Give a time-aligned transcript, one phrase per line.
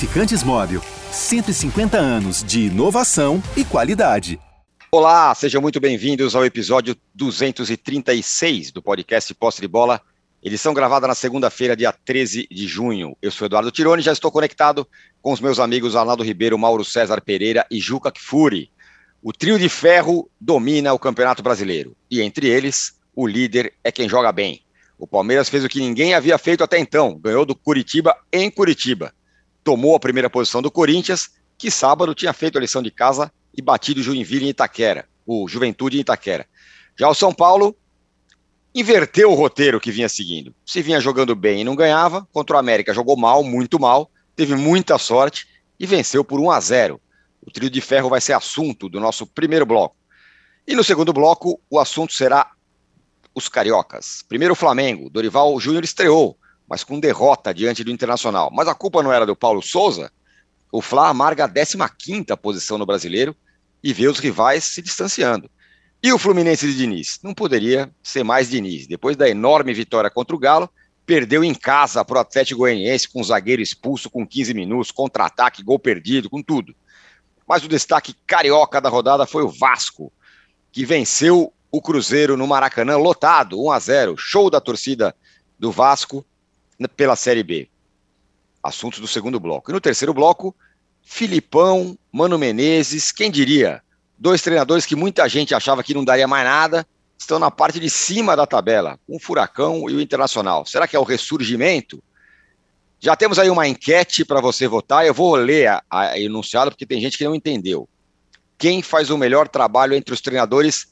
[0.00, 0.82] Lubrificantes Móvel.
[1.12, 4.40] 150 anos de inovação e qualidade.
[4.90, 10.00] Olá, sejam muito bem-vindos ao episódio 236 do podcast Posse de Bola,
[10.42, 13.14] edição gravada na segunda-feira, dia 13 de junho.
[13.20, 14.88] Eu sou Eduardo Tironi, já estou conectado
[15.20, 18.70] com os meus amigos Arnaldo Ribeiro, Mauro César Pereira e Juca Kfouri.
[19.22, 24.08] O trio de ferro domina o Campeonato Brasileiro e entre eles, o líder é quem
[24.08, 24.62] joga bem.
[24.98, 29.12] O Palmeiras fez o que ninguém havia feito até então, ganhou do Curitiba em Curitiba.
[29.62, 33.60] Tomou a primeira posição do Corinthians, que sábado tinha feito a lição de casa e
[33.60, 36.46] batido o Joinville em Itaquera, o Juventude em Itaquera.
[36.98, 37.76] Já o São Paulo
[38.74, 40.54] inverteu o roteiro que vinha seguindo.
[40.64, 44.54] Se vinha jogando bem e não ganhava, contra o América jogou mal, muito mal, teve
[44.54, 45.46] muita sorte
[45.78, 47.00] e venceu por 1 a 0.
[47.42, 49.96] O trio de ferro vai ser assunto do nosso primeiro bloco.
[50.66, 52.50] E no segundo bloco, o assunto será
[53.34, 54.22] os cariocas.
[54.28, 56.38] Primeiro o Flamengo, Dorival Júnior estreou,
[56.70, 58.48] mas com derrota diante do Internacional.
[58.52, 60.12] Mas a culpa não era do Paulo Souza?
[60.70, 63.34] O Fla amarga a 15ª posição no Brasileiro
[63.82, 65.50] e vê os rivais se distanciando.
[66.00, 67.18] E o Fluminense de Diniz?
[67.24, 68.86] Não poderia ser mais Diniz.
[68.86, 70.70] Depois da enorme vitória contra o Galo,
[71.04, 75.78] perdeu em casa para o Atlético Goianiense com zagueiro expulso com 15 minutos, contra-ataque, gol
[75.78, 76.72] perdido, com tudo.
[77.48, 80.12] Mas o destaque carioca da rodada foi o Vasco,
[80.70, 85.12] que venceu o Cruzeiro no Maracanã lotado, 1 a 0, show da torcida
[85.58, 86.24] do Vasco
[86.88, 87.68] pela Série B.
[88.62, 89.70] Assuntos do segundo bloco.
[89.70, 90.54] E no terceiro bloco,
[91.02, 93.82] Filipão, Mano Menezes, quem diria?
[94.18, 96.86] Dois treinadores que muita gente achava que não daria mais nada,
[97.18, 100.66] estão na parte de cima da tabela, o Furacão e o Internacional.
[100.66, 102.02] Será que é o ressurgimento?
[102.98, 105.06] Já temos aí uma enquete para você votar.
[105.06, 107.88] Eu vou ler a, a enunciado porque tem gente que não entendeu.
[108.58, 110.86] Quem faz o melhor trabalho entre os treinadores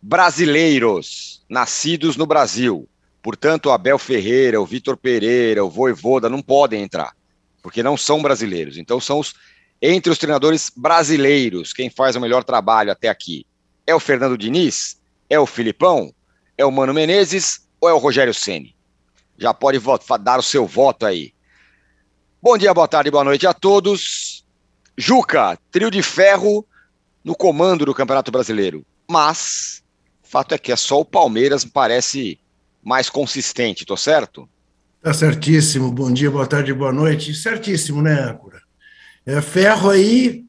[0.00, 2.86] brasileiros nascidos no Brasil.
[3.24, 7.16] Portanto, o Abel Ferreira, o Vitor Pereira, o Voivoda não podem entrar,
[7.62, 8.76] porque não são brasileiros.
[8.76, 9.34] Então, são os
[9.80, 13.46] entre os treinadores brasileiros, quem faz o melhor trabalho até aqui?
[13.86, 15.00] É o Fernando Diniz?
[15.28, 16.14] É o Filipão?
[16.56, 18.76] É o Mano Menezes ou é o Rogério Ceni?
[19.38, 19.80] Já pode
[20.20, 21.32] dar o seu voto aí.
[22.42, 24.44] Bom dia, boa tarde, boa noite a todos.
[24.98, 26.66] Juca, trio de ferro
[27.24, 28.84] no comando do Campeonato Brasileiro.
[29.10, 29.82] Mas
[30.34, 32.40] Fato é que é só o Palmeiras parece
[32.84, 34.48] mais consistente, tô certo?
[35.00, 35.90] Tá certíssimo.
[35.90, 37.34] Bom dia, boa tarde, boa noite.
[37.34, 38.60] Certíssimo, né, âncora?
[39.24, 40.44] É, ferro aí,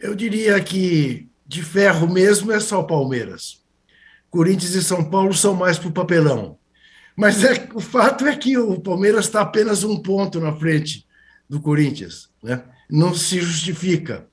[0.00, 3.62] eu diria que de ferro mesmo é só o Palmeiras.
[4.30, 6.58] Corinthians e São Paulo são mais para o papelão.
[7.14, 11.06] Mas é, o fato é que o Palmeiras está apenas um ponto na frente
[11.48, 12.30] do Corinthians.
[12.42, 12.62] Né?
[12.90, 14.26] Não se justifica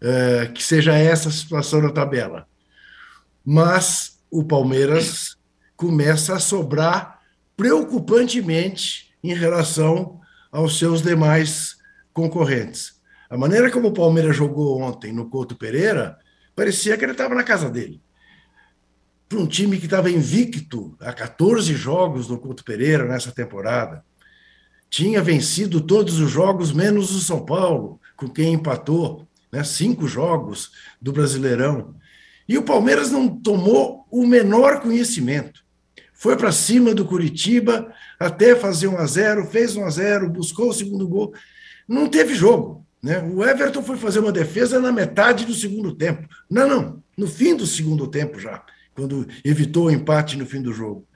[0.00, 2.48] é, que seja essa a situação na tabela.
[3.44, 5.36] Mas o Palmeiras
[5.76, 7.20] começa a sobrar
[7.56, 10.20] preocupantemente em relação
[10.50, 11.76] aos seus demais
[12.12, 12.96] concorrentes.
[13.28, 16.18] A maneira como o Palmeiras jogou ontem no Couto Pereira
[16.54, 18.00] parecia que ele estava na casa dele.
[19.28, 24.04] Para um time que estava invicto há 14 jogos no Couto Pereira nessa temporada,
[24.88, 30.70] tinha vencido todos os jogos menos o São Paulo, com quem empatou, né, cinco jogos
[31.02, 31.96] do Brasileirão.
[32.48, 35.65] E o Palmeiras não tomou o menor conhecimento.
[36.16, 40.70] Foi para cima do Curitiba até fazer 1 a 0, fez 1 a 0, buscou
[40.70, 41.32] o segundo gol.
[41.86, 42.84] Não teve jogo.
[43.02, 43.20] Né?
[43.20, 46.26] O Everton foi fazer uma defesa na metade do segundo tempo.
[46.50, 48.62] Não, não, no fim do segundo tempo já,
[48.94, 51.06] quando evitou o empate no fim do jogo.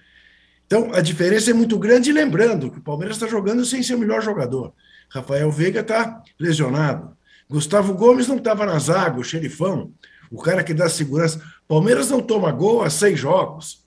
[0.66, 3.98] Então, a diferença é muito grande, lembrando que o Palmeiras está jogando sem ser o
[3.98, 4.72] melhor jogador.
[5.08, 7.16] Rafael Veiga está lesionado.
[7.48, 9.92] Gustavo Gomes não estava na zaga, o xerifão
[10.30, 11.42] o cara que dá segurança.
[11.66, 13.84] Palmeiras não toma gol há seis jogos.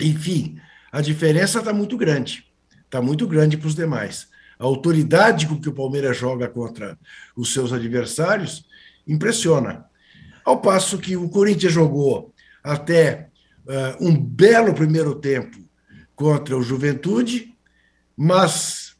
[0.00, 0.60] Enfim,
[0.92, 2.44] a diferença está muito grande.
[2.84, 4.28] Está muito grande para os demais.
[4.58, 6.98] A autoridade com que o Palmeiras joga contra
[7.36, 8.64] os seus adversários
[9.06, 9.84] impressiona.
[10.44, 12.32] Ao passo que o Corinthians jogou
[12.62, 13.28] até
[13.66, 15.58] uh, um belo primeiro tempo
[16.14, 17.54] contra o Juventude,
[18.16, 18.96] mas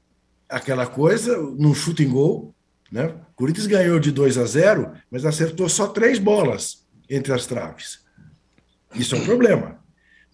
[0.48, 2.54] aquela coisa, num chute em gol,
[2.90, 3.06] né?
[3.06, 8.00] O Corinthians ganhou de 2 a 0, mas acertou só três bolas entre as traves.
[8.94, 9.78] Isso é um problema.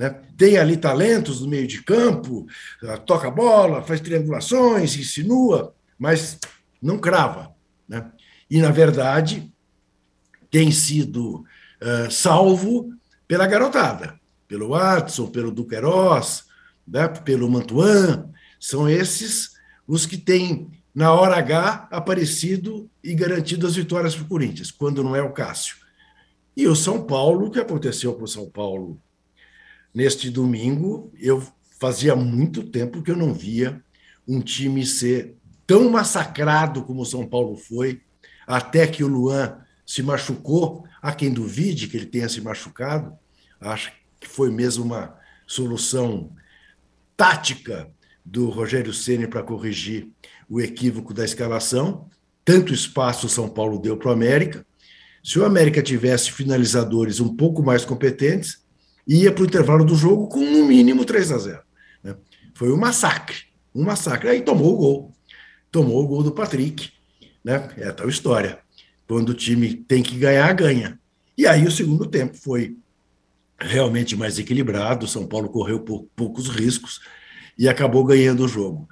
[0.02, 0.10] Né?
[0.36, 2.44] Tem ali talentos no meio de campo,
[2.82, 6.40] ah, toca bola, faz triangulações, insinua, mas
[6.82, 7.54] não crava.
[7.88, 8.10] Né?
[8.50, 9.52] E, na verdade,
[10.50, 11.44] tem sido
[11.80, 12.92] uh, salvo
[13.28, 14.18] pela garotada,
[14.48, 16.46] pelo Watson, pelo Duqueiroz,
[16.84, 17.06] né?
[17.06, 18.28] pelo Mantuan.
[18.58, 19.52] São esses
[19.86, 25.04] os que têm na hora H, aparecido e garantido as vitórias para o Corinthians, quando
[25.04, 25.76] não é o Cássio.
[26.56, 29.00] E o São Paulo, o que aconteceu com o São Paulo
[29.94, 31.42] neste domingo, eu
[31.80, 33.82] fazia muito tempo que eu não via
[34.26, 35.34] um time ser
[35.66, 38.00] tão massacrado como o São Paulo foi,
[38.46, 40.84] até que o Luan se machucou.
[41.00, 43.12] Há quem duvide que ele tenha se machucado,
[43.60, 45.16] acho que foi mesmo uma
[45.46, 46.30] solução
[47.16, 47.90] tática
[48.24, 50.08] do Rogério Ceni para corrigir
[50.48, 52.08] o equívoco da escalação.
[52.44, 54.64] Tanto espaço o São Paulo deu para o América.
[55.22, 58.61] Se o América tivesse finalizadores um pouco mais competentes,
[59.06, 61.62] ia para o intervalo do jogo com no mínimo 3 a 0.
[62.02, 62.16] Né?
[62.54, 63.36] Foi um massacre,
[63.74, 64.28] um massacre.
[64.28, 65.12] Aí tomou o gol,
[65.70, 66.90] tomou o gol do Patrick.
[67.44, 67.68] Né?
[67.76, 68.60] É tal história.
[69.06, 70.98] Quando o time tem que ganhar, ganha.
[71.36, 72.76] E aí o segundo tempo foi
[73.58, 75.06] realmente mais equilibrado.
[75.06, 75.80] O São Paulo correu
[76.14, 77.00] poucos riscos
[77.58, 78.88] e acabou ganhando o jogo.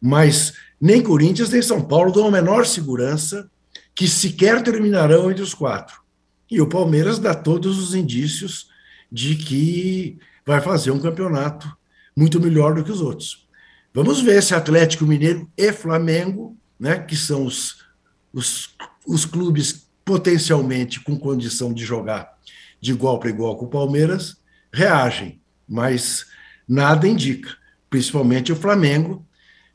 [0.00, 3.50] Mas nem Corinthians nem São Paulo dão a menor segurança
[3.94, 6.02] que sequer terminarão entre os quatro.
[6.50, 8.68] E o Palmeiras dá todos os indícios
[9.14, 11.72] de que vai fazer um campeonato
[12.16, 13.46] muito melhor do que os outros.
[13.94, 17.84] Vamos ver se Atlético Mineiro e Flamengo, né, que são os,
[18.32, 18.74] os,
[19.06, 22.34] os clubes potencialmente com condição de jogar
[22.80, 24.36] de igual para igual com o Palmeiras,
[24.72, 25.40] reagem.
[25.66, 26.26] Mas
[26.66, 27.56] nada indica,
[27.88, 29.24] principalmente o Flamengo,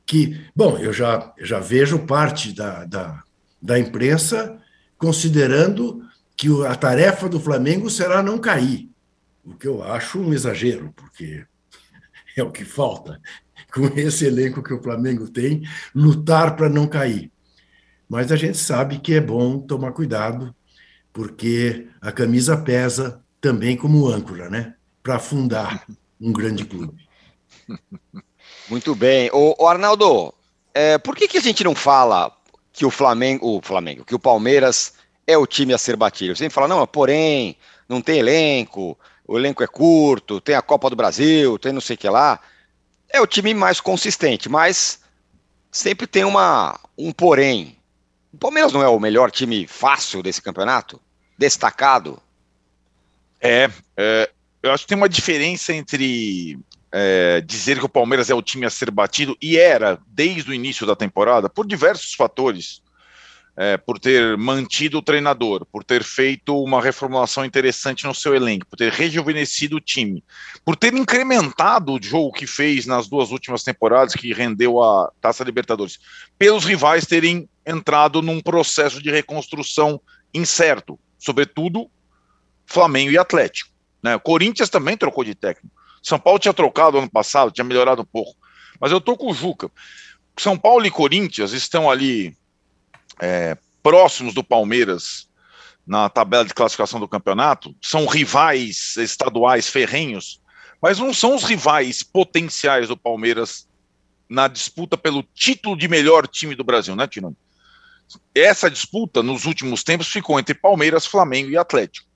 [0.05, 3.23] que, bom, eu já, já vejo parte da, da,
[3.61, 4.59] da imprensa
[4.97, 6.03] considerando
[6.35, 8.88] que a tarefa do Flamengo será não cair,
[9.43, 11.45] o que eu acho um exagero, porque
[12.37, 13.19] é o que falta
[13.73, 15.63] com esse elenco que o Flamengo tem,
[15.93, 17.31] lutar para não cair.
[18.07, 20.55] Mas a gente sabe que é bom tomar cuidado,
[21.13, 24.73] porque a camisa pesa também como âncora, né?
[25.03, 25.85] Para afundar
[26.19, 27.07] um grande clube.
[28.69, 29.29] Muito bem.
[29.33, 30.33] O, Arnaldo,
[30.73, 32.31] é, por que, que a gente não fala
[32.71, 34.93] que o Flamengo, o Flamengo, que o Palmeiras
[35.25, 36.35] é o time a ser batido?
[36.35, 37.57] Você fala, não, porém,
[37.87, 38.97] não tem elenco,
[39.29, 42.39] o elenco é curto, tem a Copa do Brasil, tem não sei o que lá.
[43.07, 45.01] É o time mais consistente, mas
[45.71, 47.77] sempre tem uma, um porém.
[48.33, 50.99] O Palmeiras não é o melhor time fácil desse campeonato?
[51.37, 52.19] Destacado?
[53.39, 54.31] É, é
[54.63, 56.59] eu acho que tem uma diferença entre
[56.91, 60.53] é, dizer que o Palmeiras é o time a ser batido, e era desde o
[60.55, 62.81] início da temporada, por diversos fatores.
[63.61, 68.65] É, por ter mantido o treinador, por ter feito uma reformulação interessante no seu elenco,
[68.65, 70.23] por ter rejuvenescido o time,
[70.63, 75.43] por ter incrementado o jogo que fez nas duas últimas temporadas, que rendeu a Taça
[75.43, 75.99] Libertadores,
[76.37, 79.99] pelos rivais terem entrado num processo de reconstrução
[80.33, 81.91] incerto, sobretudo
[82.65, 83.71] Flamengo e Atlético.
[84.01, 84.15] Né?
[84.15, 85.75] O Corinthians também trocou de técnico.
[86.01, 88.35] São Paulo tinha trocado ano passado, tinha melhorado um pouco.
[88.79, 89.69] Mas eu tô com o Juca.
[90.37, 92.37] São Paulo e Corinthians estão ali
[93.19, 95.27] é, próximos do Palmeiras
[95.85, 97.75] na tabela de classificação do campeonato.
[97.81, 100.39] São rivais estaduais ferrenhos,
[100.81, 103.67] mas não são os rivais potenciais do Palmeiras
[104.29, 107.35] na disputa pelo título de melhor time do Brasil, né, Tino?
[108.33, 112.07] Essa disputa, nos últimos tempos, ficou entre Palmeiras, Flamengo e Atlético.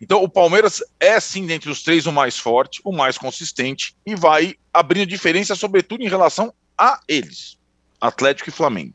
[0.00, 4.14] Então, o Palmeiras é, sim, dentre os três, o mais forte, o mais consistente e
[4.14, 7.58] vai abrindo diferença, sobretudo em relação a eles,
[8.00, 8.94] Atlético e Flamengo.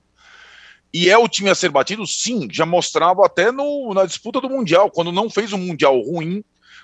[0.93, 4.49] E é o time a ser batido, sim, já mostrava até no, na disputa do
[4.49, 6.43] Mundial, quando não fez um Mundial ruim,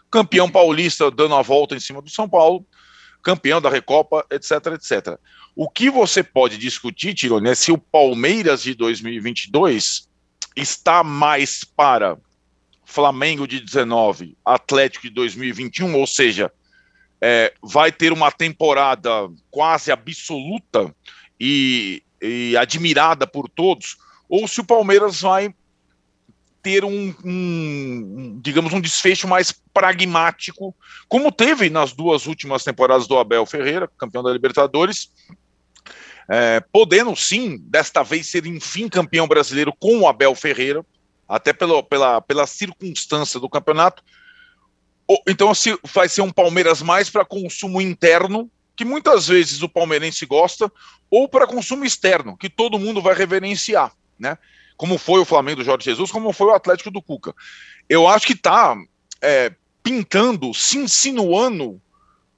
[0.10, 2.66] campeão paulista dando a volta em cima do São Paulo,
[3.22, 5.20] campeão da Recopa, etc, etc.
[5.56, 10.10] O que você pode discutir, Tirone, é se o Palmeiras de 2022
[10.56, 12.18] está mais para
[12.86, 16.51] Flamengo de 19, Atlético de 2021, ou seja,
[17.22, 20.94] é, vai ter uma temporada quase absoluta
[21.39, 23.98] e, e, admirada por todos,
[24.28, 25.54] ou se o Palmeiras vai
[26.62, 30.76] ter um, um, digamos, um desfecho mais pragmático,
[31.08, 35.10] como teve nas duas últimas temporadas do Abel Ferreira, campeão da Libertadores,
[36.30, 40.86] é, podendo sim, desta vez, ser enfim campeão brasileiro com o Abel Ferreira,
[41.28, 44.04] até pelo, pela, pela circunstância do campeonato.
[45.28, 50.25] Então, se vai ser um Palmeiras mais para consumo interno, que muitas vezes o palmeirense
[50.25, 50.71] gosta,
[51.12, 54.38] ou para consumo externo, que todo mundo vai reverenciar, né?
[54.77, 57.36] Como foi o Flamengo do Jorge Jesus, como foi o Atlético do Cuca.
[57.89, 58.77] Eu acho que está
[59.21, 59.51] é,
[59.83, 61.81] pintando, se insinuando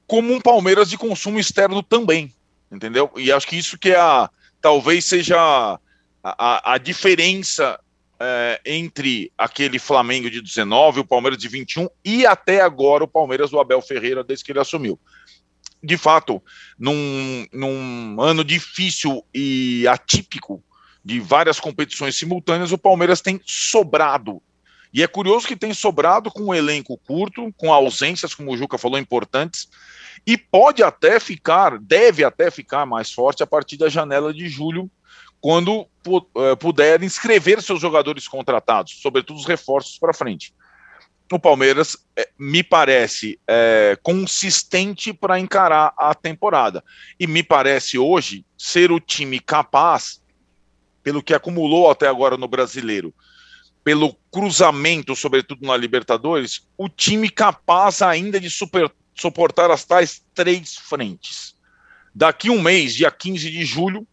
[0.07, 2.33] como um Palmeiras de consumo externo também,
[2.71, 3.11] entendeu?
[3.17, 4.27] E acho que isso que é a,
[4.59, 5.79] talvez seja a,
[6.23, 7.79] a, a diferença
[8.19, 13.51] é, entre aquele Flamengo de 19, o Palmeiras de 21 e até agora o Palmeiras
[13.51, 14.99] do Abel Ferreira desde que ele assumiu.
[15.83, 16.41] De fato,
[16.77, 20.63] num, num ano difícil e atípico
[21.03, 24.41] de várias competições simultâneas, o Palmeiras tem sobrado.
[24.93, 28.77] E é curioso que tem sobrado com um elenco curto, com ausências, como o Juca
[28.77, 29.69] falou, importantes,
[30.27, 34.91] e pode até ficar, deve até ficar mais forte a partir da janela de julho,
[35.39, 40.53] quando uh, puder inscrever seus jogadores contratados, sobretudo os reforços para frente.
[41.31, 46.83] O Palmeiras é, me parece é, consistente para encarar a temporada.
[47.17, 50.21] E me parece hoje ser o time capaz,
[51.01, 53.13] pelo que acumulou até agora no brasileiro,
[53.81, 60.75] pelo cruzamento, sobretudo na Libertadores, o time capaz ainda de super, suportar as tais três
[60.75, 61.55] frentes.
[62.13, 64.05] Daqui um mês, dia 15 de julho,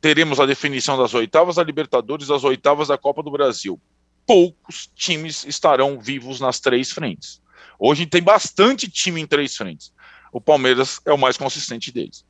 [0.00, 3.78] teremos a definição das oitavas da Libertadores, das oitavas da Copa do Brasil.
[4.26, 7.40] Poucos times estarão vivos nas três frentes.
[7.78, 9.92] Hoje tem bastante time em três frentes.
[10.32, 12.24] O Palmeiras é o mais consistente deles.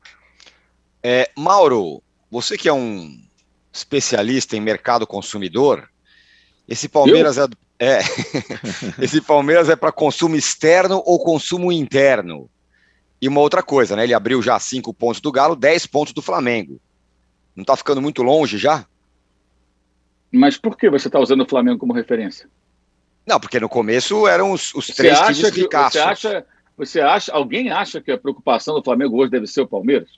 [1.01, 3.23] É, Mauro, você que é um
[3.71, 5.89] especialista em mercado consumidor,
[6.67, 7.49] esse Palmeiras Eu?
[7.79, 7.99] é, é
[8.99, 12.49] esse Palmeiras é para consumo externo ou consumo interno?
[13.21, 14.03] E uma outra coisa, né?
[14.03, 16.79] Ele abriu já cinco pontos do Galo, 10 pontos do Flamengo.
[17.55, 18.85] Não está ficando muito longe já?
[20.31, 22.49] Mas por que você está usando o Flamengo como referência?
[23.25, 26.45] Não, porque no começo eram os, os três times que, Você acha,
[26.77, 30.09] você acha, alguém acha que a preocupação do Flamengo hoje deve ser o Palmeiras?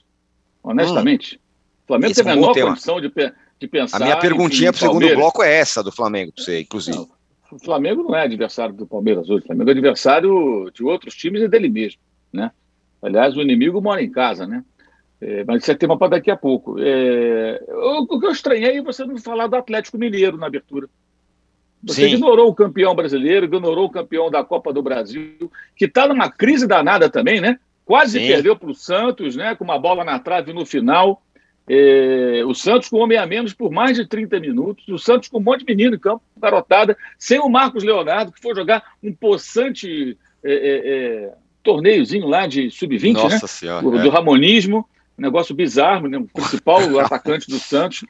[0.62, 1.36] Honestamente.
[1.36, 1.38] Hum,
[1.84, 3.10] o Flamengo tem a menor condição de,
[3.58, 3.96] de pensar.
[3.96, 6.98] A minha perguntinha para o segundo bloco é essa do Flamengo, para você, inclusive.
[6.98, 7.08] Não,
[7.50, 9.44] o Flamengo não é adversário do Palmeiras hoje.
[9.44, 12.00] O Flamengo é adversário de outros times e dele mesmo,
[12.32, 12.50] né?
[13.00, 14.62] Aliás, o inimigo mora em casa, né?
[15.20, 16.76] É, mas isso é tema para daqui a pouco.
[16.78, 20.88] É, o, o, que eu estranhei é você não falar do Atlético Mineiro na abertura.
[21.82, 22.14] Você Sim.
[22.14, 26.66] ignorou o campeão brasileiro, ignorou o campeão da Copa do Brasil, que está numa crise
[26.66, 27.58] danada também, né?
[27.84, 28.26] Quase Sim.
[28.26, 29.54] perdeu para o Santos, né?
[29.54, 31.22] Com uma bola na trave no final.
[31.68, 34.86] É, o Santos com homem a menos por mais de 30 minutos.
[34.88, 38.40] O Santos com um monte de menino em campo, garotada, sem o Marcos Leonardo, que
[38.40, 41.32] foi jogar um possante é, é, é
[41.62, 43.38] torneiozinho lá de sub-20, né?
[43.46, 44.02] Senhora, do, é.
[44.02, 44.88] do Ramonismo.
[45.18, 46.18] Um negócio bizarro, né?
[46.18, 48.04] O principal atacante do Santos.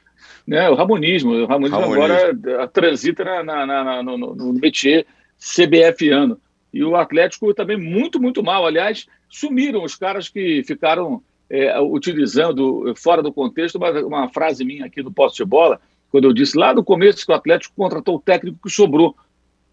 [0.45, 0.69] Né?
[0.69, 1.31] O Ramonismo.
[1.31, 2.03] O Ramonismo, Ramonismo.
[2.03, 5.05] agora transita na, na, na, no, no métier
[5.39, 6.39] CBFiano.
[6.73, 8.65] E o Atlético também muito, muito mal.
[8.65, 14.85] Aliás, sumiram os caras que ficaram é, utilizando, fora do contexto, uma, uma frase minha
[14.85, 18.15] aqui do Posto de Bola, quando eu disse lá no começo que o Atlético contratou
[18.15, 19.15] o técnico que sobrou.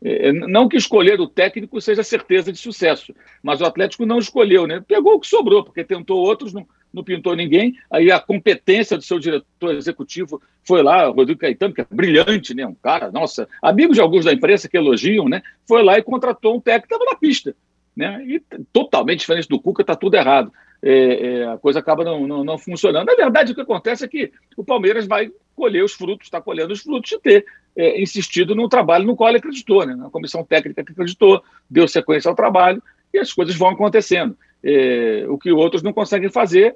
[0.02, 4.66] É, não que escolher o técnico seja certeza de sucesso, mas o Atlético não escolheu,
[4.66, 4.82] né?
[4.86, 6.66] Pegou o que sobrou, porque tentou outros, não,
[6.96, 7.74] não pintou ninguém.
[7.90, 12.66] Aí a competência do seu diretor executivo foi lá, Rodrigo Caetano, que é brilhante, né?
[12.66, 15.42] Um cara, nossa, amigo de alguns da imprensa que elogiam, né?
[15.68, 17.54] Foi lá e contratou um técnico que estava na pista,
[17.94, 18.24] né?
[18.26, 20.50] E totalmente diferente do Cuca, está tudo errado.
[20.82, 23.06] É, é, a coisa acaba não, não, não funcionando.
[23.06, 26.72] Na verdade, o que acontece é que o Palmeiras vai colher os frutos, está colhendo
[26.72, 29.94] os frutos de ter é, insistido no trabalho no qual ele acreditou, né?
[29.94, 34.36] na comissão técnica que acreditou, deu sequência ao trabalho e as coisas vão acontecendo.
[34.62, 36.74] É, o que outros não conseguem fazer,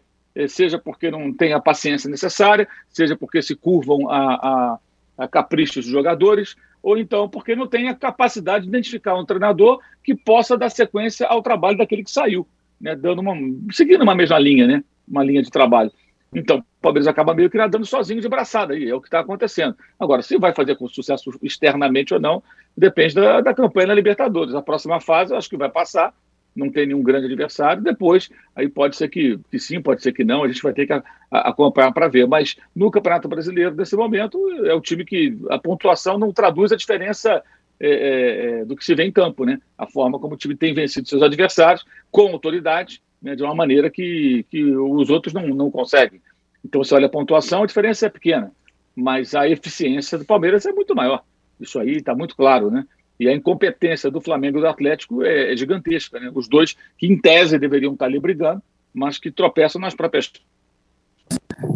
[0.49, 4.79] seja porque não têm a paciência necessária, seja porque se curvam a, a,
[5.25, 9.81] a caprichos dos jogadores, ou então porque não tem a capacidade de identificar um treinador
[10.03, 12.47] que possa dar sequência ao trabalho daquele que saiu,
[12.81, 12.95] né?
[12.97, 13.35] Dando uma,
[13.73, 14.85] seguindo uma mesma linha, né?
[15.11, 15.91] uma linha de trabalho.
[16.33, 19.19] Então, o Palmeiras acaba meio que nadando sozinho de braçada aí, é o que está
[19.19, 19.77] acontecendo.
[19.99, 22.41] Agora, se vai fazer com sucesso externamente ou não,
[22.77, 24.55] depende da, da campanha na Libertadores.
[24.55, 26.15] A próxima fase, acho que vai passar,
[26.55, 27.83] não tem nenhum grande adversário.
[27.83, 30.87] Depois, aí pode ser que, que sim, pode ser que não, a gente vai ter
[30.87, 32.27] que a, a acompanhar para ver.
[32.27, 36.77] Mas no Campeonato Brasileiro, nesse momento, é o time que a pontuação não traduz a
[36.77, 37.43] diferença
[37.79, 39.59] é, é, é do que se vê em campo, né?
[39.79, 43.91] A forma como o time tem vencido seus adversários, com autoridade né, de uma maneira
[43.91, 46.21] que, que os outros não, não conseguem.
[46.65, 48.53] Então, você olha a pontuação, a diferença é pequena,
[48.95, 51.23] mas a eficiência do Palmeiras é muito maior.
[51.59, 52.87] Isso aí está muito claro, né?
[53.21, 56.31] E a incompetência do Flamengo e do Atlético é, é, gigantesca, né?
[56.35, 58.63] Os dois que, em tese, deveriam estar ali brigando,
[58.95, 60.33] mas que tropeçam nas próprias.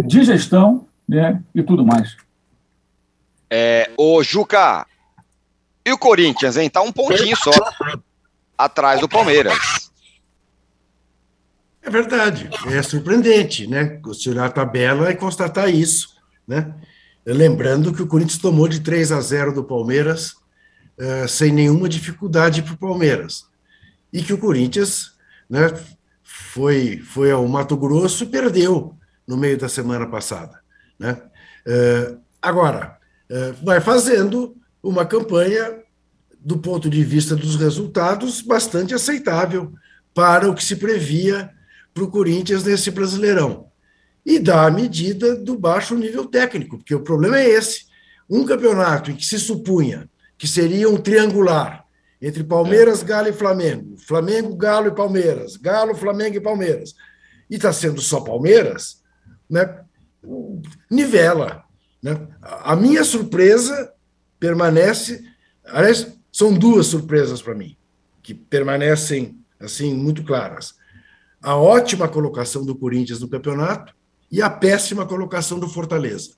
[0.07, 1.43] De gestão né?
[1.55, 2.17] e tudo mais.
[3.51, 4.87] É, ô, Juca,
[5.85, 6.71] e o Corinthians, hein?
[6.71, 7.51] Tá um pontinho só
[8.57, 9.91] atrás do Palmeiras.
[11.83, 14.01] É verdade, é surpreendente, né?
[14.15, 16.17] Se olhar a tabela e constatar isso,
[16.49, 16.75] né?
[17.27, 20.43] Lembrando que o Corinthians tomou de 3 a 0 do Palmeiras
[20.99, 23.47] uh, sem nenhuma dificuldade para o Palmeiras.
[24.13, 25.13] E que o Corinthians
[25.49, 25.73] né,
[26.23, 28.95] foi, foi ao Mato Grosso e perdeu
[29.27, 30.61] no meio da semana passada.
[30.99, 31.21] Né?
[31.67, 32.99] Uh, agora,
[33.31, 35.83] uh, vai fazendo uma campanha,
[36.39, 39.73] do ponto de vista dos resultados, bastante aceitável
[40.13, 41.51] para o que se previa
[41.93, 43.69] para o Corinthians nesse Brasileirão.
[44.27, 47.87] E dá a medida do baixo nível técnico, porque o problema é esse.
[48.29, 51.85] Um campeonato em que se supunha que seria um triangular
[52.21, 53.03] entre Palmeiras.
[53.03, 56.95] Galo e Flamengo, Flamengo, Galo e Palmeiras, Galo, Flamengo e Palmeiras,
[57.51, 59.03] e está sendo só Palmeiras,
[59.49, 59.85] né?
[60.91, 61.65] nivela.
[62.03, 62.27] Né?
[62.41, 63.93] A minha surpresa
[64.39, 65.23] permanece.
[65.67, 67.77] Aliás, são duas surpresas para mim,
[68.23, 70.75] que permanecem assim muito claras.
[71.43, 73.95] A ótima colocação do Corinthians no campeonato
[74.31, 76.33] e a péssima colocação do Fortaleza,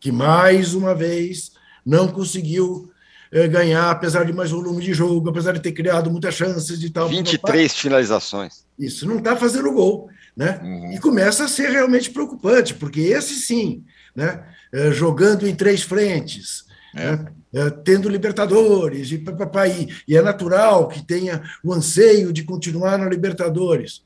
[0.00, 1.52] que mais uma vez
[1.84, 2.91] não conseguiu
[3.32, 6.90] é, ganhar, apesar de mais volume de jogo, apesar de ter criado muitas chances de
[6.90, 7.08] tal.
[7.08, 8.66] 23 finalizações.
[8.78, 10.10] Isso, não está fazendo gol.
[10.36, 10.60] Né?
[10.62, 10.92] Uhum.
[10.92, 13.84] E começa a ser realmente preocupante, porque esse sim,
[14.14, 14.44] né?
[14.72, 17.16] É, jogando em três frentes, é.
[17.16, 17.26] Né?
[17.54, 23.06] É, tendo Libertadores, e, papai, e é natural que tenha o anseio de continuar na
[23.06, 24.02] Libertadores.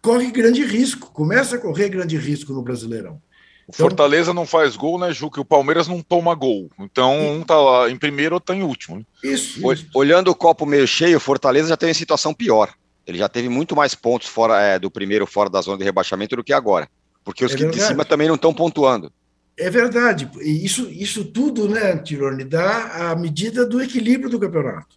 [0.00, 3.20] Corre grande risco, começa a correr grande risco no Brasileirão.
[3.66, 5.28] O então, Fortaleza não faz gol, né, Ju?
[5.28, 6.70] Que o Palmeiras não toma gol.
[6.78, 8.98] Então, um tá lá em primeiro, outro tá em último.
[8.98, 9.04] Né?
[9.24, 9.86] Isso, isso.
[9.92, 12.72] Olhando o copo meio cheio, o Fortaleza já tem uma situação pior.
[13.04, 16.36] Ele já teve muito mais pontos fora é, do primeiro, fora da zona de rebaixamento
[16.36, 16.88] do que agora.
[17.24, 19.12] Porque os é que de cima também não estão pontuando.
[19.58, 20.30] É verdade.
[20.40, 24.96] E isso, isso tudo, né, Tirone, dá a medida do equilíbrio do campeonato.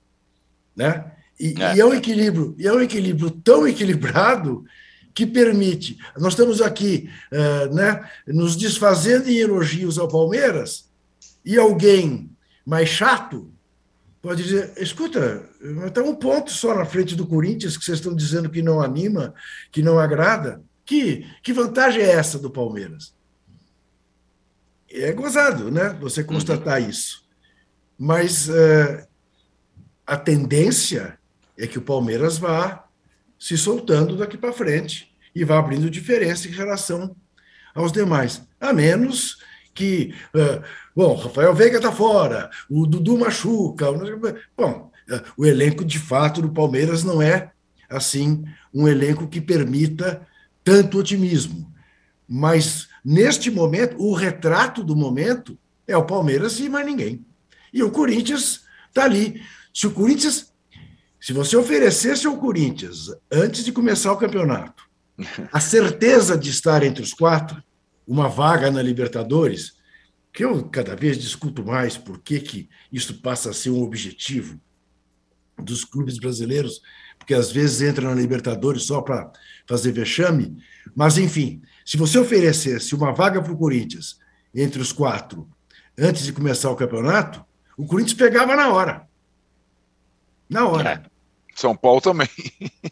[0.76, 1.12] Né?
[1.40, 4.66] E é, e é um equilíbrio, e é um equilíbrio tão equilibrado
[5.14, 5.98] que permite.
[6.18, 10.90] Nós estamos aqui uh, né, nos desfazendo em elogios ao Palmeiras,
[11.44, 12.30] e alguém
[12.66, 13.52] mais chato
[14.22, 15.46] pode dizer: escuta,
[15.86, 19.34] está um ponto só na frente do Corinthians que vocês estão dizendo que não anima,
[19.72, 20.62] que não agrada.
[20.86, 23.14] Que, que vantagem é essa do Palmeiras?
[24.90, 25.96] É gozado, né?
[26.02, 26.90] Você constatar uhum.
[26.90, 27.24] isso.
[27.96, 29.08] Mas uh,
[30.06, 31.20] a tendência
[31.56, 32.89] é que o Palmeiras vá
[33.40, 37.16] se soltando daqui para frente e vá abrindo diferença em relação
[37.74, 38.42] aos demais.
[38.60, 39.38] A menos
[39.74, 40.62] que, uh,
[40.96, 43.86] bom, Rafael Veiga está fora, o Dudu machuca.
[44.58, 47.52] Bom, uh, o elenco de fato do Palmeiras não é
[47.90, 50.28] assim um elenco que permita
[50.64, 51.74] tanto otimismo.
[52.28, 57.26] Mas neste momento, o retrato do momento é o Palmeiras e mais ninguém.
[57.74, 59.42] E o Corinthians está ali.
[59.74, 60.49] Se o Corinthians,
[61.20, 64.90] se você oferecesse ao Corinthians antes de começar o campeonato
[65.52, 67.62] a certeza de estar entre os quatro,
[68.08, 69.74] uma vaga na Libertadores,
[70.32, 74.60] que eu cada vez discuto mais por que, que isso passa a ser um objetivo
[75.58, 76.82] dos clubes brasileiros,
[77.18, 79.32] porque às vezes entra na Libertadores só para
[79.68, 80.58] fazer vexame.
[80.96, 84.18] Mas, enfim, se você oferecesse uma vaga para o Corinthians
[84.56, 85.50] entre os quatro
[85.98, 87.44] antes de começar o campeonato,
[87.78, 89.09] o Corinthians pegava na hora.
[90.50, 91.04] Na hora.
[91.06, 91.10] É.
[91.56, 92.30] São Paulo também.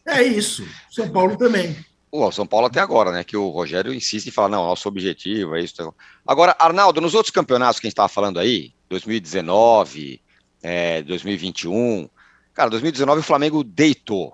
[0.05, 0.65] É isso.
[0.89, 1.75] São Paulo também.
[2.09, 3.23] O São Paulo até agora, né?
[3.23, 5.93] Que o Rogério insiste em falar, não, nosso objetivo é isso.
[6.25, 10.21] Agora, Arnaldo, nos outros campeonatos que a gente estava falando aí, 2019,
[10.63, 12.09] é, 2021,
[12.53, 14.33] cara, 2019 o Flamengo deitou.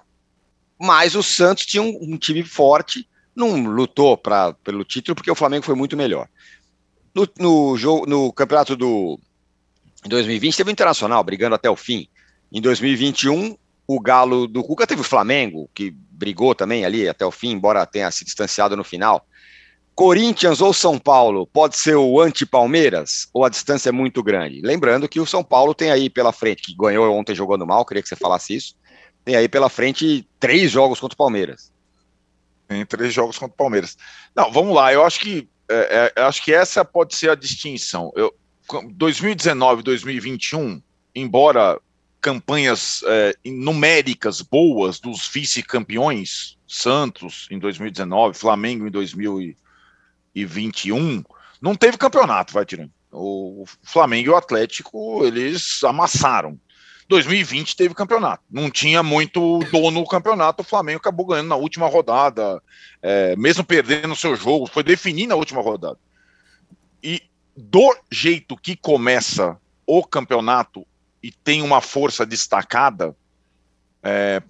[0.80, 5.36] Mas o Santos tinha um, um time forte, não lutou pra, pelo título, porque o
[5.36, 6.28] Flamengo foi muito melhor.
[7.14, 9.20] No, no, jogo, no campeonato do
[10.06, 12.08] 2020, teve o Internacional brigando até o fim.
[12.54, 17.32] Em 2021, o Galo do Cuca teve o Flamengo, que brigou também ali até o
[17.32, 19.26] fim, embora tenha se distanciado no final.
[19.96, 24.62] Corinthians ou São Paulo pode ser o anti-Palmeiras ou a distância é muito grande?
[24.62, 28.04] Lembrando que o São Paulo tem aí pela frente, que ganhou ontem jogando mal, queria
[28.04, 28.76] que você falasse isso,
[29.26, 31.72] tem aí pela frente três jogos contra o Palmeiras.
[32.68, 33.98] Tem três jogos contra o Palmeiras.
[34.36, 38.12] Não, vamos lá, eu acho que, é, é, acho que essa pode ser a distinção.
[38.16, 38.32] Eu,
[38.92, 40.82] 2019 2021,
[41.16, 41.80] embora
[42.24, 51.22] campanhas é, numéricas boas dos vice-campeões, Santos em 2019, Flamengo em 2021,
[51.62, 52.94] não teve campeonato, vai tirando.
[53.12, 56.58] O Flamengo e o Atlético, eles amassaram.
[57.10, 58.42] 2020 teve campeonato.
[58.50, 60.62] Não tinha muito dono no campeonato.
[60.62, 62.64] O Flamengo acabou ganhando na última rodada,
[63.02, 66.00] é, mesmo perdendo o seu jogo, foi definir na última rodada.
[67.04, 67.22] E
[67.56, 70.88] do jeito que começa o campeonato,
[71.24, 73.16] e tem uma força destacada,
[74.04, 74.44] é,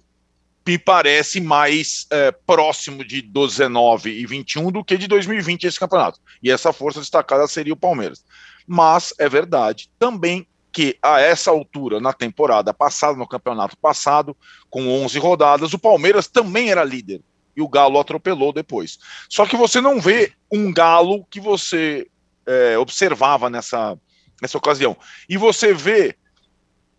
[0.66, 6.18] me parece mais é, próximo de 19 e 21 do que de 2020 esse campeonato.
[6.42, 8.24] E essa força destacada seria o Palmeiras.
[8.66, 14.36] Mas é verdade também que a essa altura, na temporada passada, no campeonato passado,
[14.68, 17.22] com 11 rodadas, o Palmeiras também era líder.
[17.56, 18.98] E o Galo atropelou depois.
[19.28, 22.08] Só que você não vê um Galo que você
[22.44, 23.96] é, observava nessa,
[24.42, 24.96] nessa ocasião.
[25.28, 26.16] E você vê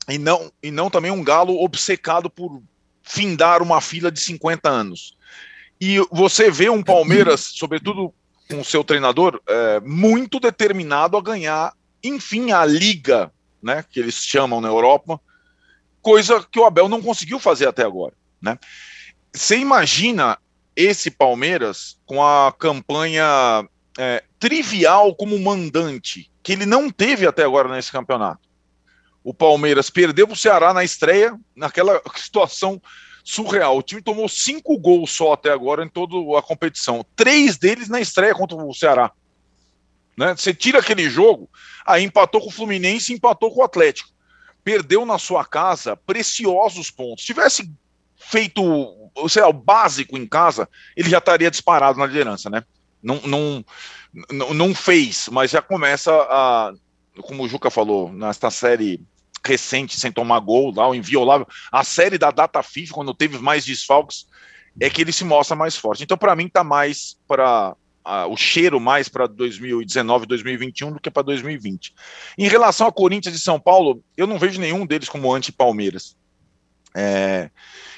[0.09, 2.61] e não, e não também um galo obcecado por
[3.01, 5.17] findar uma fila de 50 anos.
[5.79, 8.13] E você vê um Palmeiras, sobretudo
[8.49, 14.15] com o seu treinador, é, muito determinado a ganhar, enfim, a liga, né, que eles
[14.15, 15.19] chamam na Europa,
[16.01, 18.59] coisa que o Abel não conseguiu fazer até agora, né?
[19.33, 20.37] Você imagina
[20.75, 27.73] esse Palmeiras com a campanha é, trivial como mandante, que ele não teve até agora
[27.73, 28.47] nesse campeonato.
[29.25, 32.79] O Palmeiras perdeu para o Ceará na estreia, naquela situação
[33.23, 33.75] surreal.
[33.75, 37.03] O time tomou cinco gols só até agora em toda a competição.
[37.15, 39.11] Três deles na estreia contra o Ceará.
[40.15, 40.35] Né?
[40.35, 41.49] Você tira aquele jogo,
[41.83, 44.11] aí empatou com o Fluminense empatou com o Atlético.
[44.63, 47.23] Perdeu na sua casa preciosos pontos.
[47.23, 47.67] Se tivesse
[48.15, 48.61] feito
[49.27, 52.63] sei lá, o básico em casa, ele já estaria disparado na liderança, né?
[53.01, 53.65] Não, não,
[54.31, 56.73] não, não fez, mas já começa a,
[57.23, 59.03] como o Juca falou, nesta série
[59.45, 61.47] recente sem tomar gol, lá, o inviolável.
[61.71, 64.27] A série da data FIFA, quando teve mais desfalques,
[64.79, 66.03] é que ele se mostra mais forte.
[66.03, 71.09] Então, para mim, tá mais para uh, o cheiro mais para 2019, 2021 do que
[71.09, 71.93] para 2020.
[72.37, 76.15] Em relação a Corinthians e São Paulo, eu não vejo nenhum deles como anti-Palmeiras.
[76.95, 77.49] É,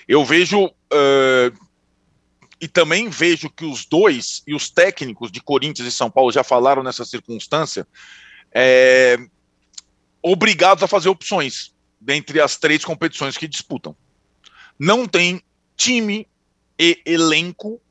[0.07, 1.67] eu vejo uh,
[2.59, 6.43] e também vejo que os dois e os técnicos de Corinthians e São Paulo já
[6.43, 7.87] falaram nessa circunstância.
[8.51, 9.17] É,
[10.21, 13.95] obrigados a fazer opções dentre as três competições que disputam.
[14.79, 15.41] Não tem
[15.75, 16.27] time
[16.79, 17.81] e elenco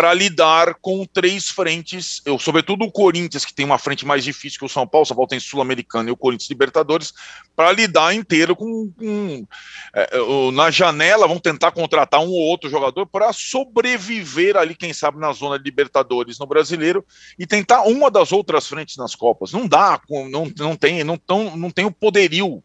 [0.00, 4.58] para lidar com três frentes, eu, sobretudo o Corinthians, que tem uma frente mais difícil
[4.58, 7.12] que o São Paulo, São Paulo tem Sul-Americano e o Corinthians Libertadores,
[7.54, 8.90] para lidar inteiro com.
[8.98, 9.46] com
[9.92, 10.08] é,
[10.54, 15.34] na janela, vão tentar contratar um ou outro jogador para sobreviver ali, quem sabe, na
[15.34, 17.04] zona de Libertadores no brasileiro
[17.38, 19.52] e tentar uma das outras frentes nas Copas.
[19.52, 22.64] Não dá, não, não, tem, não, tão, não tem o poderio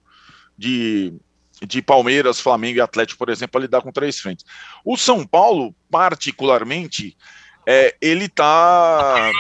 [0.57, 1.13] de,
[1.61, 4.45] de Palmeiras, Flamengo e Atlético, por exemplo, a lidar com três frentes.
[4.83, 7.15] O São Paulo, particularmente,
[7.65, 9.31] é, ele está,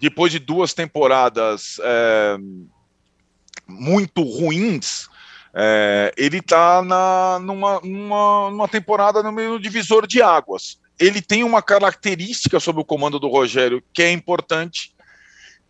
[0.00, 2.36] depois de duas temporadas é,
[3.66, 5.08] muito ruins,
[5.54, 7.80] é, ele está numa, numa,
[8.50, 10.80] numa temporada no meio divisor de águas.
[10.98, 14.94] Ele tem uma característica sob o comando do Rogério que é importante,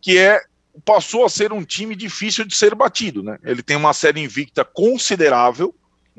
[0.00, 0.42] que é
[0.84, 3.38] passou a ser um time difícil de ser batido, né?
[3.42, 5.74] Ele tem uma série invicta considerável,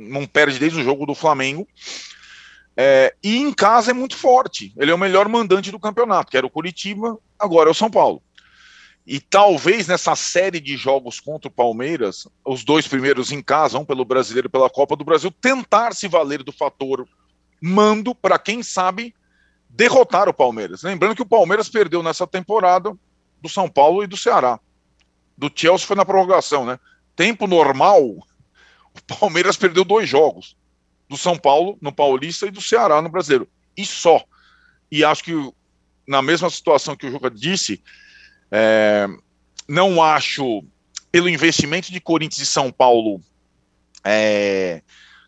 [0.10, 1.68] não perde desde o jogo do Flamengo.
[2.76, 4.74] É, e em casa é muito forte.
[4.78, 7.90] Ele é o melhor mandante do campeonato, que era o Curitiba, agora é o São
[7.90, 8.22] Paulo.
[9.06, 13.86] E talvez nessa série de jogos contra o Palmeiras, os dois primeiros em casa, um
[13.86, 17.08] pelo Brasileiro pela Copa do Brasil, tentar se valer do fator
[17.62, 19.14] mando para quem sabe
[19.70, 20.84] derrotar o Palmeiras.
[20.84, 22.96] Lembrando que o Palmeiras perdeu nessa temporada
[23.42, 24.60] do São Paulo e do Ceará.
[25.38, 26.80] Do Chelsea foi na prorrogação, né?
[27.16, 28.02] Tempo normal,
[28.96, 30.56] o Palmeiras perdeu dois jogos.
[31.10, 33.48] Do São Paulo no Paulista e do Ceará no Brasileiro.
[33.76, 34.24] E só.
[34.90, 35.34] E acho que
[36.08, 37.82] na mesma situação que o Juca disse,
[38.52, 39.08] é,
[39.68, 40.64] não acho,
[41.12, 43.22] pelo investimento de Corinthians e São Paulo,
[44.04, 44.82] é,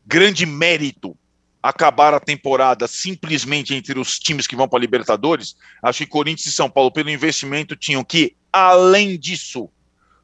[0.05, 1.17] grande mérito
[1.61, 5.55] acabar a temporada simplesmente entre os times que vão para a Libertadores.
[5.81, 9.69] Acho que Corinthians e São Paulo, pelo investimento, tinham que, além disso,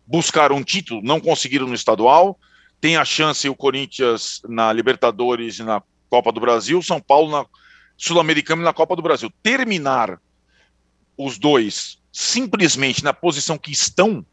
[0.05, 1.01] buscar um título.
[1.01, 2.37] Não conseguiram no estadual,
[2.81, 7.45] tem a chance o Corinthians na Libertadores e na Copa do Brasil, São Paulo na
[7.97, 9.31] Sul-Americana e na Copa do Brasil.
[9.43, 10.19] Terminar
[11.17, 14.25] os dois simplesmente na posição que estão,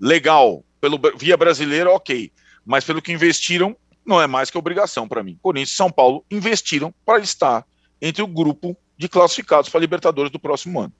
[0.00, 2.32] legal, pelo via brasileira, ok.
[2.64, 5.38] Mas pelo que investiram, não é mais que obrigação para mim.
[5.40, 7.64] Corinthians e São Paulo investiram para estar
[8.00, 10.92] entre o grupo de classificados para Libertadores do próximo ano.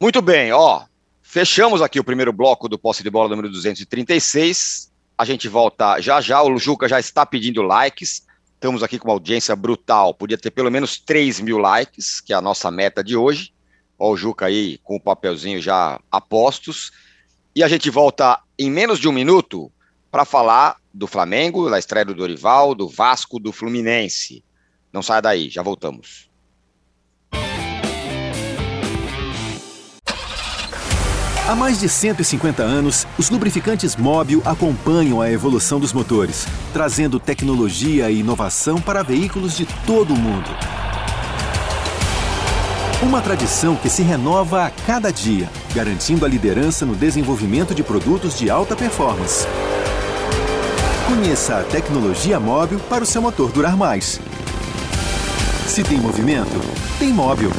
[0.00, 0.84] Muito bem, ó.
[1.22, 4.90] Fechamos aqui o primeiro bloco do posse de bola número 236.
[5.18, 6.40] A gente volta já já.
[6.44, 8.24] O Juca já está pedindo likes.
[8.54, 10.14] Estamos aqui com uma audiência brutal.
[10.14, 13.52] Podia ter pelo menos 3 mil likes, que é a nossa meta de hoje.
[13.98, 16.92] Ó, o Juca aí com o papelzinho já a postos.
[17.52, 19.72] E a gente volta em menos de um minuto
[20.08, 24.44] para falar do Flamengo, da estreia do Dorival, do Vasco, do Fluminense.
[24.92, 26.27] Não saia daí, já voltamos.
[31.48, 38.10] Há mais de 150 anos, os lubrificantes Móbil acompanham a evolução dos motores, trazendo tecnologia
[38.10, 40.50] e inovação para veículos de todo o mundo.
[43.02, 48.38] Uma tradição que se renova a cada dia, garantindo a liderança no desenvolvimento de produtos
[48.38, 49.46] de alta performance.
[51.06, 54.20] Conheça a tecnologia móvel para o seu motor durar mais.
[55.66, 56.60] Se tem movimento,
[56.98, 57.50] tem móvel.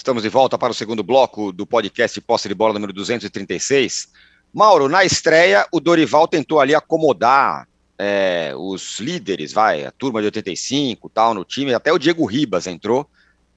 [0.00, 4.08] Estamos de volta para o segundo bloco do podcast Posse de Bola número 236.
[4.50, 10.28] Mauro, na estreia, o Dorival tentou ali acomodar é, os líderes, vai, a turma de
[10.28, 13.06] 85 tal, no time, até o Diego Ribas entrou,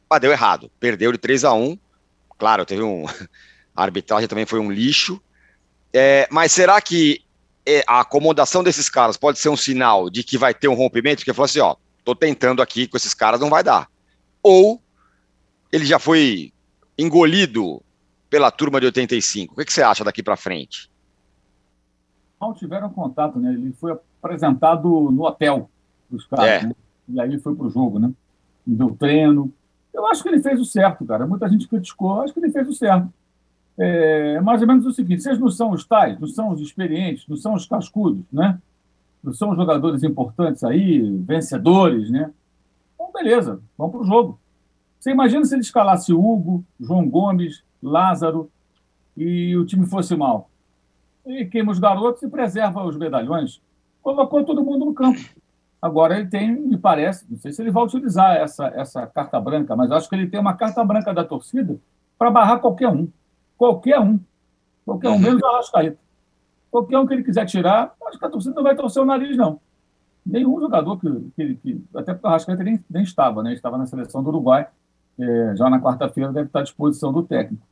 [0.10, 1.80] mas deu errado, perdeu de 3 a 1
[2.38, 3.06] Claro, teve um.
[3.74, 5.22] A arbitragem também foi um lixo.
[5.94, 7.22] É, mas será que
[7.66, 11.22] é, a acomodação desses caras pode ser um sinal de que vai ter um rompimento?
[11.22, 13.90] Porque falou assim: ó, tô tentando aqui com esses caras, não vai dar.
[14.44, 14.84] Ou
[15.74, 16.54] ele já foi
[16.96, 17.82] engolido
[18.30, 19.54] pela turma de 85.
[19.54, 20.88] O que, que você acha daqui para frente?
[22.40, 23.52] Não tiveram contato, né?
[23.54, 25.68] Ele foi apresentado no hotel
[26.08, 26.68] dos caras, é.
[26.68, 26.76] né?
[27.10, 28.12] E aí foi pro jogo, né?
[28.64, 29.52] Deu treino.
[29.92, 31.26] Eu acho que ele fez o certo, cara.
[31.26, 33.12] Muita gente criticou, acho que ele fez o certo.
[33.76, 37.28] É mais ou menos o seguinte: vocês não são os tais, não são os experientes,
[37.28, 38.62] não são os cascudos, né?
[39.24, 42.32] Não são os jogadores importantes aí, vencedores, né?
[42.94, 44.40] Então, beleza, vamos para o jogo.
[45.04, 48.50] Você imagina se ele escalasse Hugo, João Gomes, Lázaro
[49.18, 50.50] e o time fosse mal.
[51.26, 53.62] E queima os garotos e preserva os medalhões.
[54.02, 55.20] Colocou todo mundo no campo.
[55.82, 59.76] Agora ele tem, me parece, não sei se ele vai utilizar essa, essa carta branca,
[59.76, 61.78] mas acho que ele tem uma carta branca da torcida
[62.18, 63.10] para barrar qualquer um.
[63.58, 64.18] Qualquer um.
[64.86, 66.00] Qualquer um, menos o Arrascaeta.
[66.72, 69.36] Qualquer um que ele quiser tirar, acho que a torcida não vai torcer o nariz,
[69.36, 69.60] não.
[70.26, 71.10] Nenhum jogador que.
[71.36, 73.52] que, que até porque o Arrascaeta nem, nem estava, né?
[73.52, 74.66] Estava na seleção do Uruguai.
[75.20, 77.66] É, já na quarta-feira deve estar à disposição do técnico.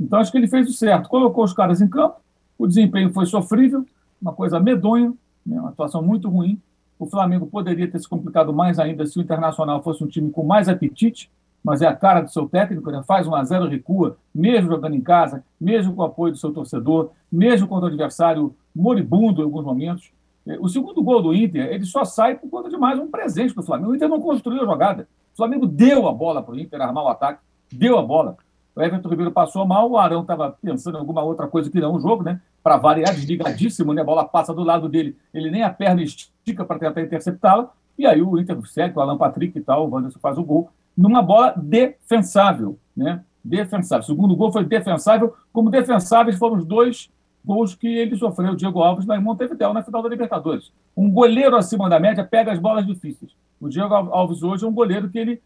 [0.00, 1.08] Então acho que ele fez o certo.
[1.08, 2.16] Colocou os caras em campo,
[2.58, 3.84] o desempenho foi sofrível,
[4.20, 5.12] uma coisa medonha,
[5.46, 5.60] né?
[5.60, 6.60] uma atuação muito ruim.
[6.98, 10.42] O Flamengo poderia ter se complicado mais ainda se o Internacional fosse um time com
[10.44, 11.30] mais apetite,
[11.62, 13.02] mas é a cara do seu técnico, né?
[13.06, 16.52] faz um a zero, recua, mesmo jogando em casa, mesmo com o apoio do seu
[16.52, 20.10] torcedor, mesmo contra o adversário moribundo em alguns momentos.
[20.46, 23.54] É, o segundo gol do Inter, ele só sai por conta de mais um presente
[23.54, 23.92] do Flamengo.
[23.92, 25.06] O Inter não construiu a jogada.
[25.40, 27.40] O Flamengo deu a bola para o Inter armar o ataque,
[27.72, 28.36] deu a bola.
[28.76, 31.94] O Everton Ribeiro passou mal, o Arão estava pensando em alguma outra coisa que não
[31.94, 32.42] o jogo, né?
[32.62, 34.02] Para variar, desligadíssimo, né?
[34.02, 37.70] A bola passa do lado dele, ele nem a perna estica para tentar interceptá-la.
[37.96, 40.68] E aí o Inter segue, o Alan Patrick e tal, o Wanderson faz o gol
[40.94, 43.24] numa bola defensável, né?
[43.42, 44.02] Defensável.
[44.02, 47.08] O segundo gol foi defensável, como defensáveis foram os dois
[47.42, 50.70] gols que ele sofreu, Diego Alves, em Montevideo, na final da Libertadores.
[50.94, 53.34] Um goleiro acima da média pega as bolas difíceis.
[53.60, 55.42] O Diego Alves hoje é um goleiro que ele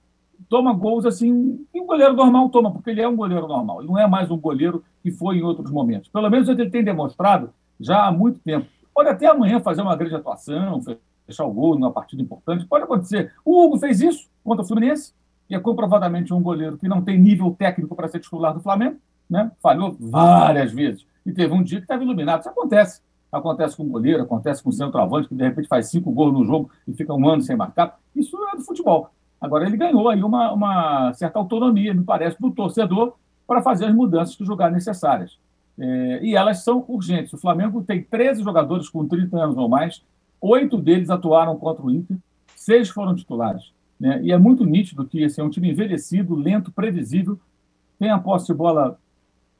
[0.48, 3.80] toma gols assim, que um goleiro normal toma, porque ele é um goleiro normal.
[3.80, 6.08] Ele não é mais um goleiro que foi em outros momentos.
[6.08, 7.50] Pelo menos ele tem demonstrado
[7.80, 8.66] já há muito tempo.
[8.94, 10.80] Pode até amanhã fazer uma grande atuação,
[11.26, 13.32] fechar o gol numa partida importante, pode acontecer.
[13.44, 15.12] O Hugo fez isso contra o Fluminense,
[15.48, 18.96] e é comprovadamente um goleiro que não tem nível técnico para ser titular do Flamengo,
[19.28, 19.50] né?
[19.62, 21.06] falhou várias vezes.
[21.24, 22.40] E teve um dia que estava iluminado.
[22.40, 23.00] Isso acontece.
[23.34, 26.44] Acontece com o goleiro, acontece com o centroavante, que de repente faz cinco gols no
[26.44, 27.98] jogo e fica um ano sem marcar.
[28.14, 29.10] Isso é do futebol.
[29.40, 33.14] Agora, ele ganhou aí uma, uma certa autonomia, me parece, do torcedor
[33.46, 35.38] para fazer as mudanças que julgar necessárias.
[35.78, 37.32] É, e elas são urgentes.
[37.32, 40.02] O Flamengo tem 13 jogadores com 30 anos ou mais,
[40.40, 42.16] oito deles atuaram contra o Inter,
[42.54, 43.72] seis foram titulares.
[43.98, 44.20] Né?
[44.22, 47.38] E é muito nítido que esse é um time envelhecido, lento, previsível,
[47.98, 48.98] tem a posse de bola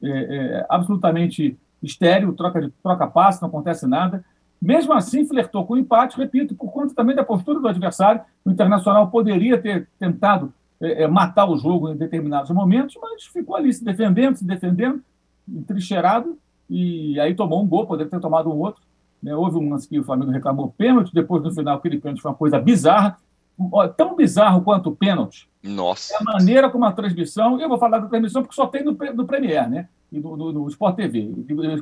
[0.01, 4.23] é, é, absolutamente estéreo, troca, de, troca passe, não acontece nada.
[4.61, 8.21] Mesmo assim, flertou com o empate, repito, por conta também da postura do adversário.
[8.43, 13.55] O Internacional poderia ter tentado é, é matar o jogo em determinados momentos, mas ficou
[13.55, 15.01] ali se defendendo, se defendendo,
[15.47, 16.37] entrincheirado,
[16.69, 18.81] e aí tomou um gol, poderia ter tomado um outro.
[19.21, 19.35] Né?
[19.35, 22.37] Houve um lance que o Flamengo reclamou pênalti, depois no final aquele pênalti foi uma
[22.37, 23.17] coisa bizarra
[23.95, 25.49] tão bizarro quanto o pênalti.
[25.63, 26.13] Nossa.
[26.13, 27.59] É a maneira como a transmissão.
[27.59, 29.87] Eu vou falar da transmissão porque só tem no, no Premier, né?
[30.15, 31.33] E no, no, no Sport TV.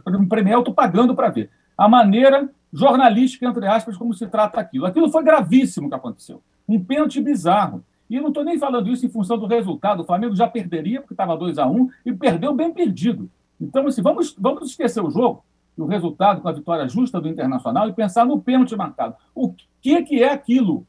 [0.06, 1.52] No Premier eu estou pagando para ver.
[1.78, 4.88] A maneira jornalística, entre aspas, como se trata aquilo.
[4.88, 6.42] Aquilo foi gravíssimo que aconteceu.
[6.68, 7.84] Um pênalti bizarro.
[8.10, 10.02] E eu não estou nem falando isso em função do resultado.
[10.02, 13.30] O Flamengo já perderia, porque estava 2 a 1 um, e perdeu bem perdido.
[13.62, 15.44] Então, assim, vamos, vamos esquecer o jogo
[15.78, 19.16] o resultado com a vitória justa do Internacional e pensar no pênalti marcado.
[19.34, 20.86] O que, que é aquilo?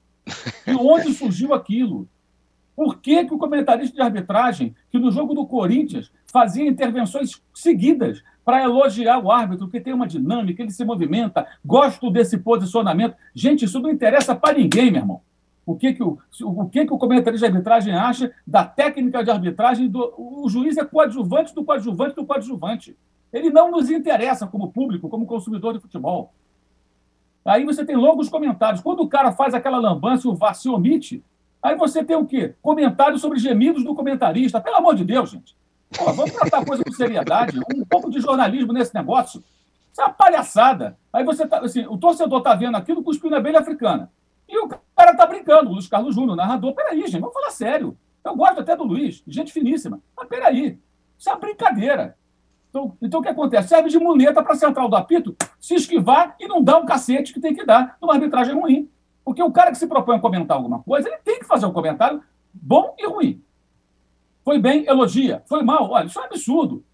[0.67, 2.09] De onde surgiu aquilo?
[2.77, 8.21] Por que, que o comentarista de arbitragem, que no jogo do Corinthians fazia intervenções seguidas
[8.45, 13.15] para elogiar o árbitro, que tem uma dinâmica, ele se movimenta, gosto desse posicionamento.
[13.33, 15.21] Gente, isso não interessa para ninguém, meu irmão.
[15.65, 19.31] O que, que, o, o, que, que o comentarista de arbitragem acha da técnica de
[19.31, 19.89] arbitragem?
[19.89, 22.97] Do, o juiz é coadjuvante do coadjuvante do coadjuvante.
[23.33, 26.35] Ele não nos interessa como público, como consumidor de futebol.
[27.45, 28.83] Aí você tem longos comentários.
[28.83, 31.23] Quando o cara faz aquela lambança e o VAR se omite,
[31.63, 32.57] aí você tem o quê?
[32.61, 34.61] Comentários sobre gemidos do comentarista.
[34.61, 35.57] Pelo amor de Deus, gente.
[35.97, 37.59] Pô, vamos tratar a coisa com seriedade.
[37.75, 39.43] Um pouco de jornalismo nesse negócio.
[39.93, 40.99] Isso é uma palhaçada.
[41.13, 44.11] Aí você tá, assim, o torcedor tá vendo aquilo cuspindo na abelha africana.
[44.49, 46.75] E o cara tá brincando, o Luiz Carlos Júnior, narrador.
[46.75, 47.97] Peraí, gente, vamos falar sério.
[48.25, 50.01] Eu gosto até do Luiz, gente finíssima.
[50.17, 50.79] Mas peraí,
[51.19, 52.17] isso é uma brincadeira.
[52.71, 53.69] Então, então o que acontece?
[53.69, 57.33] Serve de muleta para a central do apito se esquivar e não dar um cacete
[57.33, 58.91] que tem que dar numa arbitragem ruim.
[59.25, 61.73] Porque o cara que se propõe a comentar alguma coisa, ele tem que fazer um
[61.73, 62.21] comentário
[62.53, 63.41] bom e ruim.
[64.45, 65.43] Foi bem, elogia.
[65.47, 66.85] Foi mal, olha, isso é um absurdo.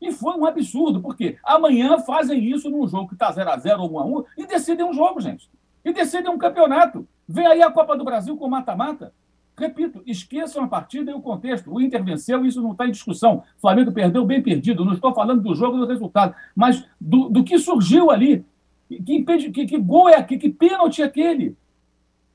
[0.00, 4.24] E foi um absurdo, porque amanhã fazem isso num jogo que está 0x0 ou 1x1
[4.38, 5.50] e decidem um jogo, gente.
[5.84, 7.06] E decidem um campeonato.
[7.28, 9.12] Vem aí a Copa do Brasil com mata-mata.
[9.56, 11.72] Repito, esqueçam a partida e o contexto.
[11.72, 13.44] O Inter venceu, isso não está em discussão.
[13.58, 14.84] O Flamengo perdeu bem perdido.
[14.84, 18.44] Não estou falando do jogo do resultado, mas do, do que surgiu ali.
[18.88, 20.40] Que, impede, que, que gol é aquele?
[20.40, 21.56] Que pênalti é aquele?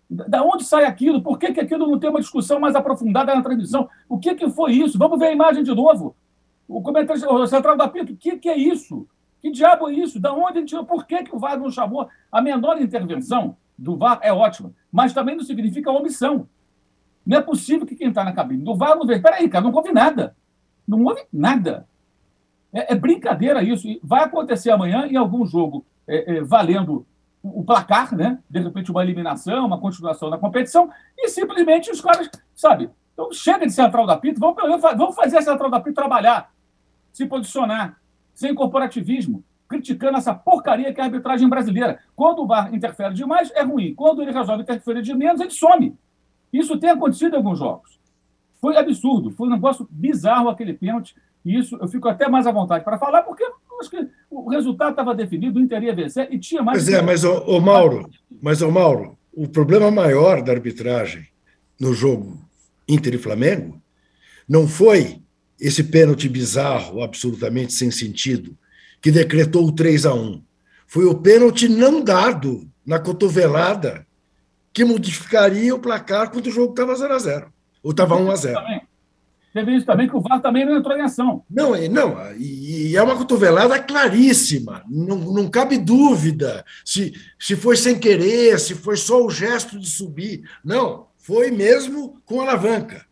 [0.09, 1.21] Da onde sai aquilo?
[1.21, 3.89] Por que, que aquilo não tem uma discussão mais aprofundada na transmissão?
[4.07, 4.97] O que, que foi isso?
[4.97, 6.15] Vamos ver a imagem de novo.
[6.67, 9.07] O comentário central da Pinto, o que, que é isso?
[9.41, 10.19] Que diabo é isso?
[10.19, 10.85] Da onde ele tirou?
[10.85, 12.07] Por que, que o VAR não chamou?
[12.31, 16.47] A menor intervenção do VAR é ótima, mas também não significa omissão.
[17.25, 19.21] Não é possível que quem está na cabine do VAR não veja.
[19.21, 20.35] Peraí, cara, não houve nada.
[20.87, 21.87] Não houve nada.
[22.73, 23.87] É, é brincadeira isso.
[24.01, 27.05] Vai acontecer amanhã em algum jogo é, é, valendo
[27.53, 28.39] o placar, né?
[28.49, 32.89] De repente, uma eliminação, uma continuação da competição, e simplesmente os caras, sabe?
[33.13, 36.51] Então chega de central da PIT, vamos, vamos fazer a central da PIT trabalhar,
[37.11, 37.99] se posicionar,
[38.33, 41.99] sem corporativismo, criticando essa porcaria que é a arbitragem brasileira.
[42.15, 43.93] Quando o VAR interfere demais, é ruim.
[43.95, 45.97] Quando ele resolve interferir de menos, ele some.
[46.53, 47.99] Isso tem acontecido em alguns jogos.
[48.61, 51.15] Foi absurdo, foi um negócio bizarro aquele pênalti.
[51.43, 53.43] E isso eu fico até mais à vontade para falar, porque
[53.79, 56.83] acho que o resultado estava definido, o Inter ia vencer e tinha mais.
[56.83, 58.09] Pois é, mas o, o Mauro,
[58.41, 61.27] mas o Mauro, o problema maior da arbitragem
[61.79, 62.39] no jogo
[62.87, 63.81] Inter e Flamengo
[64.47, 65.21] não foi
[65.59, 68.57] esse pênalti bizarro, absolutamente sem sentido,
[69.01, 70.43] que decretou o 3 a 1.
[70.85, 74.05] Foi o pênalti não dado na cotovelada
[74.71, 78.35] que modificaria o placar quando o jogo estava 0 a 0 ou estava 1 a
[78.35, 78.59] 0
[79.57, 81.43] Teve isso também, que o VAR também não entrou em ação.
[81.49, 87.97] Não, não e, é uma cotovelada claríssima, não, não cabe dúvida se, se foi sem
[87.97, 90.47] querer, se foi só o gesto de subir.
[90.63, 93.03] Não, foi mesmo com alavanca.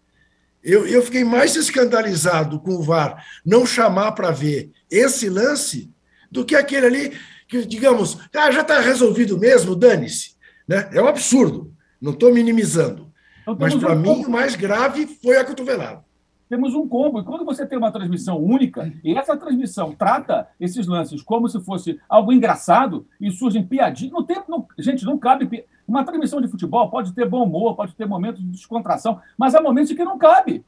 [0.64, 5.92] Eu, eu fiquei mais escandalizado com o VAR não chamar para ver esse lance
[6.30, 10.36] do que aquele ali que, digamos, ah, já está resolvido mesmo, dane-se.
[10.68, 10.90] Né?
[10.94, 13.12] É um absurdo, não estou minimizando.
[13.42, 16.05] Então, Mas, para mim, o mais grave foi a cotovelada
[16.50, 17.20] temos um combo.
[17.20, 21.60] E quando você tem uma transmissão única, e essa transmissão trata esses lances como se
[21.62, 24.14] fosse algo engraçado, e surgem piadinhas.
[24.14, 25.66] No tempo, não, gente, não cabe.
[25.88, 29.62] Uma transmissão de futebol pode ter bom humor, pode ter momentos de descontração, mas há
[29.62, 30.66] momentos em que não cabe.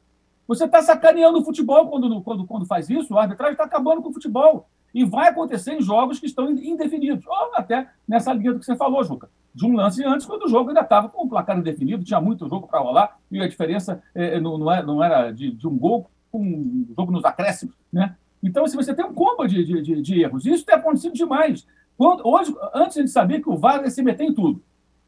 [0.48, 4.10] Você está sacaneando o futebol quando, quando, quando faz isso, o arbitragem está acabando com
[4.10, 4.68] o futebol.
[4.94, 7.26] E vai acontecer em jogos que estão indefinidos.
[7.26, 10.48] Ou até nessa linha do que você falou, Juca de um lance antes, quando o
[10.48, 14.04] jogo ainda estava com o placar indefinido, tinha muito jogo para rolar, e a diferença
[14.14, 17.74] é, não, não, era, não era de, de, um gol com um jogo nos acréscimos.
[17.92, 18.16] Né?
[18.44, 21.66] Então, se assim, você tem um combo de, de, de erros, isso tem acontecido demais.
[21.98, 24.64] Quando, hoje, antes a gente sabia que o VAR ia se meter em tudo,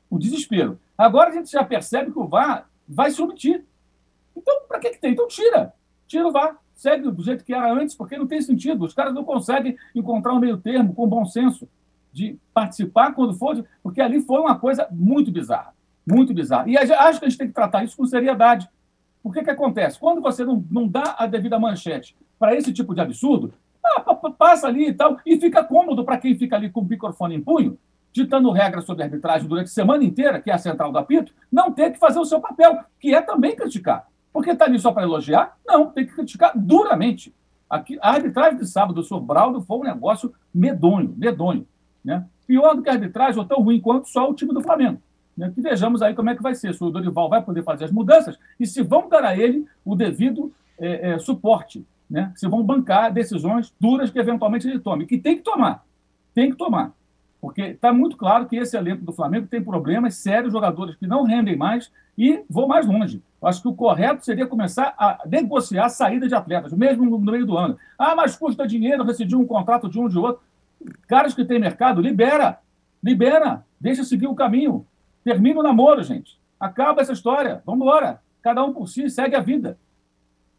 [0.10, 0.80] o desespero.
[0.98, 3.64] Agora a gente já percebe que o VAR vai se omitir.
[4.36, 5.12] Então, para que, que tem?
[5.12, 5.76] Então, tira.
[6.08, 6.58] Tira o VAR.
[6.80, 8.86] Segue do jeito que era antes, porque não tem sentido.
[8.86, 11.68] Os caras não conseguem encontrar um meio termo com bom senso
[12.10, 15.74] de participar quando for, porque ali foi uma coisa muito bizarra,
[16.08, 16.70] muito bizarra.
[16.70, 18.70] E acho que a gente tem que tratar isso com seriedade.
[19.22, 20.00] O que, que acontece?
[20.00, 24.00] Quando você não, não dá a devida manchete para esse tipo de absurdo, ah,
[24.32, 27.42] passa ali e tal, e fica cômodo para quem fica ali com o microfone em
[27.42, 27.78] punho,
[28.14, 31.74] ditando regras sobre arbitragem durante a semana inteira, que é a central do apito, não
[31.74, 34.08] ter que fazer o seu papel, que é também criticar.
[34.32, 35.58] Porque está ali só para elogiar?
[35.66, 37.34] Não, tem que criticar duramente.
[37.70, 39.20] Aqui, a arbitragem de sábado do Sr.
[39.20, 41.68] Braudo foi um negócio medonho, medonho.
[42.04, 42.26] Né?
[42.48, 45.02] Pior do que a arbitragem, ou tão ruim quanto só o time do Flamengo.
[45.38, 45.52] Né?
[45.54, 47.92] Que vejamos aí como é que vai ser, se o Dorival vai poder fazer as
[47.92, 52.32] mudanças e se vão dar a ele o devido é, é, suporte, né?
[52.36, 55.86] se vão bancar decisões duras que eventualmente ele tome, que tem que tomar,
[56.34, 56.94] tem que tomar.
[57.42, 61.24] Porque está muito claro que esse elenco do Flamengo tem problemas sérios, jogadores que não
[61.24, 63.24] rendem mais, e vou mais longe.
[63.42, 67.46] Acho que o correto seria começar a negociar a saída de atletas, mesmo no meio
[67.46, 67.78] do ano.
[67.98, 70.44] Ah, mas custa dinheiro decidir um contrato de um de outro.
[71.08, 72.60] Caras que têm mercado, libera.
[73.02, 73.66] Libera.
[73.80, 74.86] Deixa seguir o caminho.
[75.24, 76.38] Termina o namoro, gente.
[76.60, 77.64] Acaba essa história.
[77.66, 78.22] Vamos embora.
[78.42, 79.78] Cada um por si, segue a vida.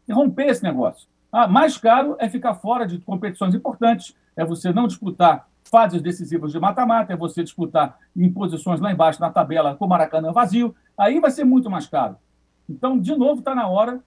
[0.07, 1.07] E romper esse negócio.
[1.31, 6.51] Ah, mais caro é ficar fora de competições importantes, é você não disputar fases decisivas
[6.51, 10.75] de mata-mata, é você disputar em posições lá embaixo na tabela com o Maracanã vazio.
[10.97, 12.17] Aí vai ser muito mais caro.
[12.69, 14.03] Então, de novo, está na hora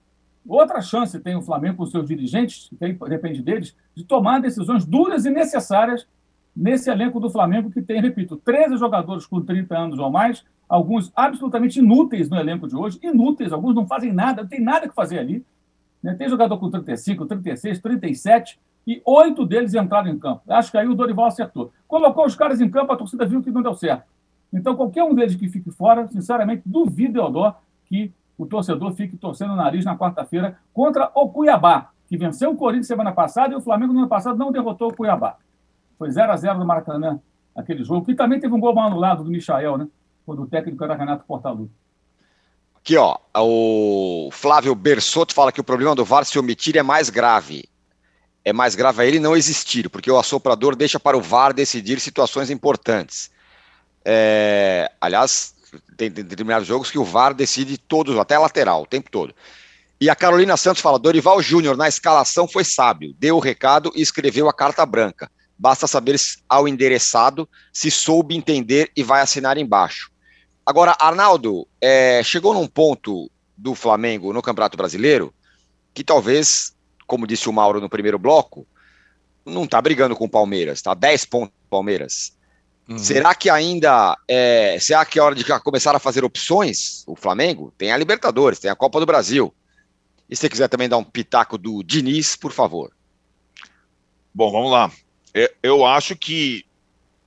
[0.47, 5.25] Outra chance tem o Flamengo com seus dirigentes, tem, depende deles, de tomar decisões duras
[5.25, 6.07] e necessárias
[6.55, 11.11] nesse elenco do Flamengo, que tem, repito, 13 jogadores com 30 anos ou mais, alguns
[11.15, 14.93] absolutamente inúteis no elenco de hoje, inúteis, alguns não fazem nada, não tem nada que
[14.93, 15.43] fazer ali.
[16.01, 16.13] Né?
[16.13, 20.41] Tem jogador com 35, 36, 37, e oito deles entraram em campo.
[20.47, 21.71] Acho que aí o Dorival acertou.
[21.87, 24.03] Colocou os caras em campo, a torcida viu que não deu certo.
[24.53, 29.53] Então, qualquer um deles que fique fora, sinceramente, duvido, Eudó, que o torcedor fique torcendo
[29.53, 33.61] o nariz na quarta-feira contra o Cuiabá, que venceu o Corinthians semana passada e o
[33.61, 35.37] Flamengo no ano passado não derrotou o Cuiabá.
[35.97, 37.19] Foi 0 a 0 no Maracanã,
[37.55, 39.87] aquele jogo, que também teve um gol mal anulado do Michael, né?
[40.25, 41.71] quando o técnico era Renato Portaluppi.
[42.75, 47.09] Aqui, ó, o Flávio Bersotto fala que o problema do VAR se omitir é mais
[47.09, 47.65] grave.
[48.45, 51.99] É mais grave a ele não existir, porque o assoprador deixa para o VAR decidir
[51.99, 53.31] situações importantes.
[54.05, 55.55] É, aliás,
[55.97, 59.33] tem, tem determinados jogos que o VAR decide todos, até lateral, o tempo todo.
[59.99, 64.01] E a Carolina Santos fala: Dorival Júnior, na escalação, foi sábio, deu o recado e
[64.01, 65.31] escreveu a carta branca.
[65.57, 66.15] Basta saber
[66.49, 70.11] ao endereçado se soube entender e vai assinar embaixo.
[70.65, 75.33] Agora, Arnaldo, é, chegou num ponto do Flamengo no Campeonato Brasileiro
[75.93, 76.74] que talvez,
[77.05, 78.67] como disse o Mauro no primeiro bloco,
[79.45, 82.35] não está brigando com o Palmeiras, está 10 pontos Palmeiras.
[82.87, 82.97] Uhum.
[82.97, 87.03] Será que ainda é, será que é hora de começar a fazer opções?
[87.07, 89.53] O Flamengo tem a Libertadores, tem a Copa do Brasil.
[90.29, 92.91] E se você quiser também dar um pitaco do Diniz, por favor.
[94.33, 94.91] Bom, vamos lá.
[95.33, 96.65] É, eu acho que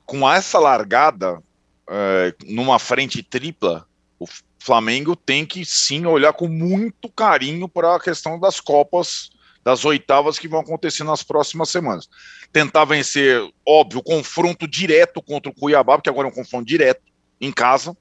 [0.07, 1.43] com essa largada,
[1.89, 3.87] é, numa frente tripla,
[4.18, 4.26] o
[4.59, 9.31] Flamengo tem que sim olhar com muito carinho para a questão das Copas,
[9.69, 12.09] das oitavas que vão acontecer nas próximas semanas.
[12.51, 17.03] Tentar vencer, óbvio, confronto direto contra o Cuiabá, porque agora é um confronto direto
[17.39, 17.95] em casa.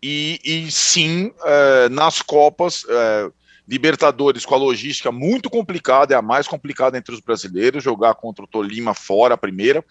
[0.00, 3.28] E, e sim, é, nas Copas, é,
[3.66, 8.44] Libertadores com a logística muito complicada, é a mais complicada entre os brasileiros, jogar contra
[8.44, 9.84] o Tolima fora a primeira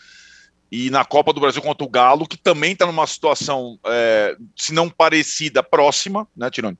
[0.71, 4.73] e na Copa do Brasil contra o Galo, que também está numa situação, é, se
[4.73, 6.77] não parecida, próxima, né, Tirone?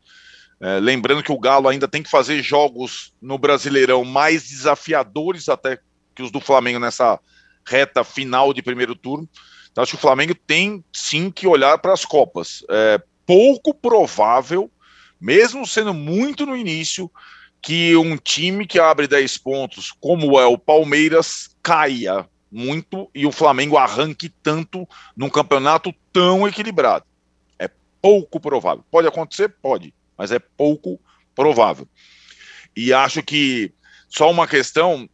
[0.60, 5.80] É, lembrando que o Galo ainda tem que fazer jogos no Brasileirão mais desafiadores até
[6.16, 7.20] que os do Flamengo nessa
[7.66, 9.30] reta final de primeiro turno.
[9.72, 12.64] Então, acho que o Flamengo tem sim que olhar para as Copas.
[12.70, 14.72] É pouco provável,
[15.20, 17.12] mesmo sendo muito no início,
[17.62, 23.32] que um time que abre 10 pontos, como é o Palmeiras, caia muito e o
[23.32, 27.06] Flamengo arranque tanto num campeonato tão equilibrado.
[27.60, 27.70] É
[28.02, 28.84] pouco provável.
[28.90, 29.54] Pode acontecer?
[29.62, 31.00] Pode, mas é pouco
[31.36, 31.88] provável.
[32.76, 33.72] E acho que
[34.10, 35.10] só uma questão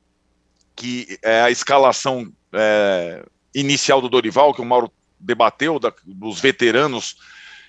[0.76, 7.18] que é a escalação é, inicial do Dorival, que o Mauro debateu, da, dos veteranos,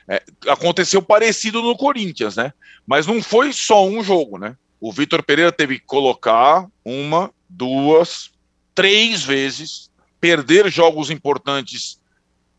[0.09, 2.53] é, aconteceu parecido no Corinthians, né?
[2.87, 4.57] Mas não foi só um jogo, né?
[4.81, 8.31] O Vitor Pereira teve que colocar uma, duas,
[8.75, 12.01] três vezes, perder jogos importantes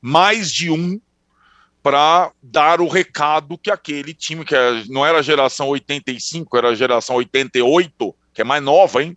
[0.02, 1.00] mais de um
[1.86, 6.74] para dar o recado que aquele time, que é, não era geração 85, era a
[6.74, 9.16] geração 88, que é mais nova, hein?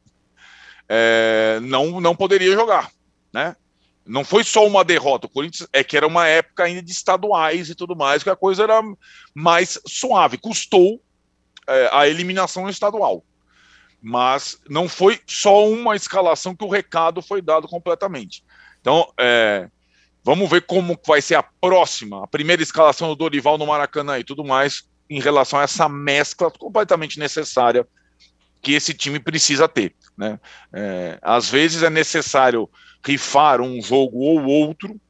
[0.87, 2.91] É, não, não poderia jogar,
[3.33, 3.57] né?
[4.05, 7.71] Não foi só uma derrota, o Corinthians é que era uma época ainda de estaduais
[7.71, 8.83] e tudo mais, que a coisa era
[9.35, 11.01] mais suave, custou
[11.67, 13.25] é, a eliminação estadual
[14.01, 18.45] mas não foi só uma escalação que o recado foi dado completamente.
[18.81, 19.69] Então, é,
[20.29, 24.25] vamos ver como vai ser a próxima, a primeira escalação do Dorival no Maracanã e
[24.25, 27.89] tudo mais, em relação a essa mescla completamente necessária
[28.61, 29.95] que esse time precisa ter.
[30.19, 30.39] Né?
[30.71, 32.69] É, às vezes é necessário
[33.03, 35.01] rifar um jogo ou outro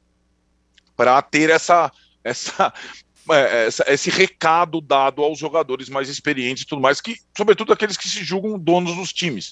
[0.95, 1.91] para ter essa,
[2.23, 2.71] essa
[3.29, 7.97] é, é esse recado dado aos jogadores mais experientes e tudo mais, que, sobretudo aqueles
[7.97, 9.51] que se julgam donos dos times.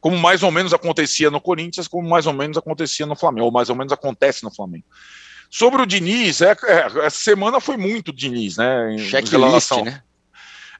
[0.00, 3.52] Como mais ou menos acontecia no Corinthians, como mais ou menos acontecia no Flamengo, ou
[3.52, 4.84] mais ou menos acontece no Flamengo.
[5.50, 8.94] Sobre o Diniz, é, é, essa semana foi muito Diniz, né?
[8.94, 10.02] Em, Checklist, né?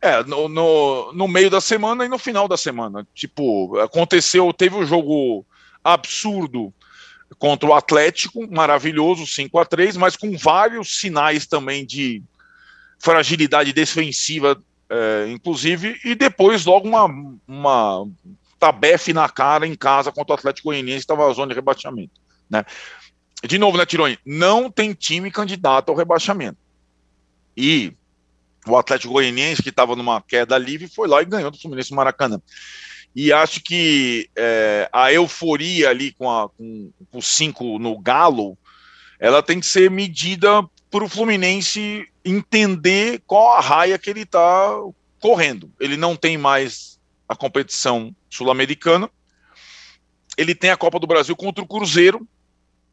[0.02, 3.06] É, no, no, no, meio da semana e no final da semana.
[3.14, 5.46] Tipo, aconteceu, teve o um jogo
[5.82, 6.72] absurdo
[7.38, 12.22] contra o Atlético, maravilhoso, 5 a 3 mas com vários sinais também de
[12.98, 17.04] fragilidade defensiva, é, inclusive, e depois logo uma,
[17.46, 18.06] uma
[18.66, 22.20] tabefe na cara em casa contra o Atlético Goianiense, estava na zona de rebaixamento.
[22.50, 22.64] Né?
[23.44, 24.18] De novo, né, Tironi?
[24.26, 26.58] Não tem time candidato ao rebaixamento.
[27.56, 27.92] E
[28.66, 32.42] o Atlético Goianiense, que estava numa queda livre, foi lá e ganhou do Fluminense Maracanã.
[33.14, 38.58] E acho que é, a euforia ali com, a, com, com o 5 no Galo,
[39.20, 44.70] ela tem que ser medida para o Fluminense entender qual a raia que ele está
[45.20, 45.70] correndo.
[45.78, 46.95] Ele não tem mais
[47.28, 49.10] a competição sul-americana,
[50.36, 52.26] ele tem a Copa do Brasil contra o Cruzeiro,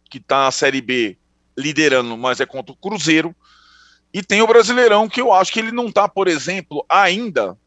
[0.09, 1.17] que está na Série B
[1.57, 3.36] liderando, mas é contra o Cruzeiro,
[4.13, 7.57] e tem o Brasileirão, que eu acho que ele não está, por exemplo, ainda,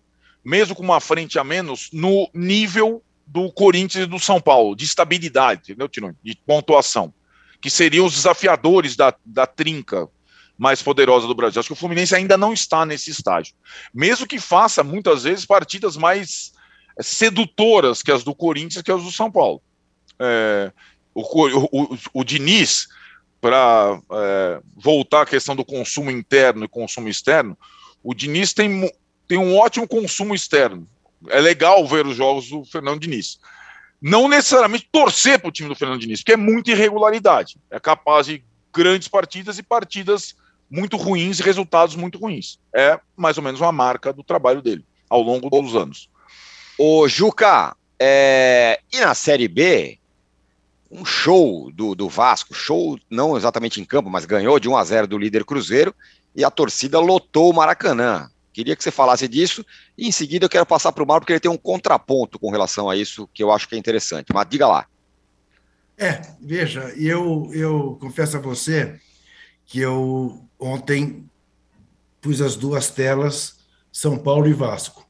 [0.44, 4.84] mesmo com uma frente a menos, no nível do Corinthians e do São Paulo, de
[4.84, 5.88] estabilidade, entendeu?
[6.22, 7.12] De pontuação,
[7.60, 10.08] que seriam os desafiadores da, da trinca
[10.56, 11.60] mais poderosa do Brasil.
[11.60, 13.54] Acho que o Fluminense ainda não está nesse estágio.
[13.92, 16.52] Mesmo que faça, muitas vezes, partidas mais
[17.00, 19.60] sedutoras que as do Corinthians que as do São Paulo.
[20.18, 20.72] É,
[21.14, 22.88] o, o, o, Diniz,
[23.40, 27.56] para é, voltar à questão do consumo interno e consumo externo,
[28.02, 28.90] o Diniz tem,
[29.26, 30.86] tem um ótimo consumo externo.
[31.28, 33.38] É legal ver os jogos do Fernando Diniz.
[34.00, 37.56] Não necessariamente torcer para o time do Fernando Diniz, porque é muita irregularidade.
[37.70, 40.34] É capaz de grandes partidas e partidas
[40.70, 42.58] muito ruins e resultados muito ruins.
[42.74, 46.10] É mais ou menos uma marca do trabalho dele ao longo dos anos.
[46.78, 48.80] Ô, Juca, é...
[48.92, 49.98] e na Série B,
[50.90, 54.84] um show do, do Vasco, show não exatamente em campo, mas ganhou de 1 a
[54.84, 55.94] 0 do líder Cruzeiro
[56.34, 58.30] e a torcida lotou o Maracanã.
[58.52, 59.64] Queria que você falasse disso
[59.98, 62.50] e em seguida eu quero passar para o Mauro porque ele tem um contraponto com
[62.50, 64.32] relação a isso que eu acho que é interessante.
[64.32, 64.86] Mas diga lá.
[65.98, 68.98] É, veja, eu, eu confesso a você
[69.64, 71.28] que eu ontem
[72.20, 73.58] pus as duas telas,
[73.92, 75.05] São Paulo e Vasco.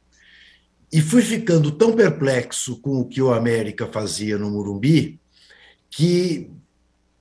[0.93, 5.19] E fui ficando tão perplexo com o que o América fazia no Murumbi
[5.91, 6.51] que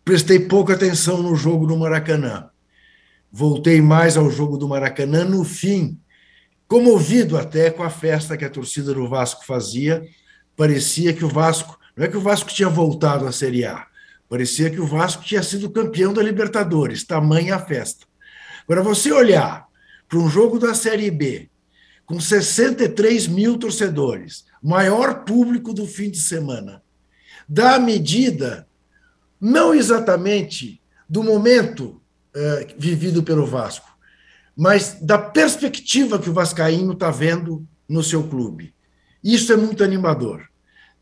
[0.03, 2.49] prestei pouca atenção no jogo do Maracanã.
[3.31, 5.99] Voltei mais ao jogo do Maracanã no fim,
[6.67, 10.05] comovido até com a festa que a torcida do Vasco fazia.
[10.55, 13.87] Parecia que o Vasco, não é que o Vasco tinha voltado à Série A,
[14.29, 18.05] parecia que o Vasco tinha sido campeão da Libertadores, tamanha a festa.
[18.63, 19.67] Agora, você olhar
[20.07, 21.49] para um jogo da Série B,
[22.05, 26.83] com 63 mil torcedores, maior público do fim de semana,
[27.47, 28.67] da medida,
[29.39, 32.01] não exatamente do momento
[32.35, 33.87] uh, vivido pelo Vasco,
[34.55, 38.73] mas da perspectiva que o Vascaíno está vendo no seu clube.
[39.23, 40.47] Isso é muito animador.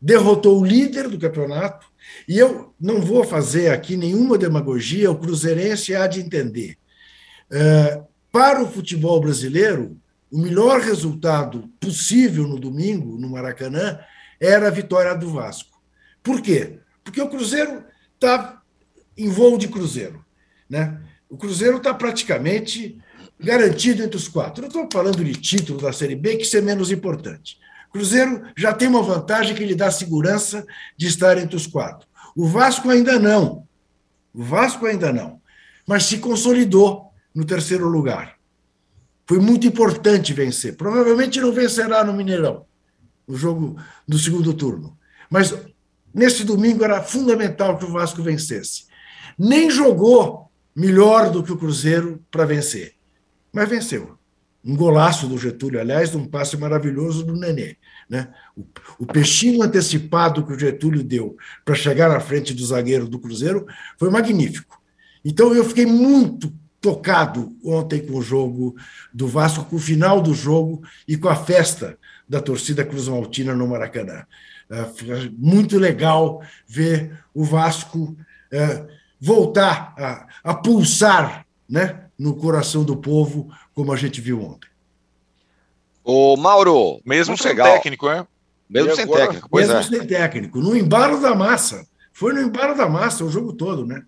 [0.00, 1.86] Derrotou o líder do campeonato,
[2.28, 6.76] e eu não vou fazer aqui nenhuma demagogia, o Cruzeirense há de entender.
[7.50, 9.96] Uh, para o futebol brasileiro,
[10.34, 14.00] o melhor resultado possível no domingo, no Maracanã,
[14.40, 15.80] era a vitória do Vasco.
[16.24, 16.80] Por quê?
[17.04, 18.60] Porque o Cruzeiro está
[19.16, 20.24] em voo de Cruzeiro.
[20.68, 21.00] Né?
[21.30, 23.00] O Cruzeiro está praticamente
[23.38, 24.62] garantido entre os quatro.
[24.62, 27.56] Não estou falando de título da Série B, que isso é menos importante.
[27.90, 30.66] O Cruzeiro já tem uma vantagem que lhe dá segurança
[30.96, 32.08] de estar entre os quatro.
[32.34, 33.68] O Vasco ainda não.
[34.34, 35.40] O Vasco ainda não.
[35.86, 38.33] Mas se consolidou no terceiro lugar.
[39.26, 40.76] Foi muito importante vencer.
[40.76, 42.66] Provavelmente não vencerá no Mineirão,
[43.26, 44.98] no jogo do segundo turno.
[45.30, 45.54] Mas
[46.14, 48.84] Nesse domingo era fundamental que o Vasco vencesse.
[49.36, 52.94] Nem jogou melhor do que o Cruzeiro para vencer,
[53.52, 54.16] mas venceu.
[54.64, 57.76] Um golaço do Getúlio, aliás, um passe maravilhoso do Nenê.
[58.08, 58.32] Né?
[58.56, 58.64] O,
[59.00, 63.66] o peixinho antecipado que o Getúlio deu para chegar na frente do zagueiro do Cruzeiro
[63.98, 64.80] foi magnífico.
[65.22, 66.54] Então eu fiquei muito
[66.84, 68.76] tocado ontem com o jogo
[69.10, 73.54] do Vasco, com o final do jogo e com a festa da torcida Cruz Maltina
[73.54, 74.26] no Maracanã.
[74.70, 78.14] É, muito legal ver o Vasco
[78.52, 78.86] é,
[79.18, 84.68] voltar a, a pulsar né, no coração do povo, como a gente viu ontem.
[86.04, 87.72] O Mauro, mesmo sem legal.
[87.72, 88.26] técnico, é?
[88.68, 89.98] Mesmo e sem agora, técnico, pois mesmo é.
[89.98, 91.86] sem técnico, no embalo da massa.
[92.12, 94.02] Foi no embalo da massa o jogo todo, né?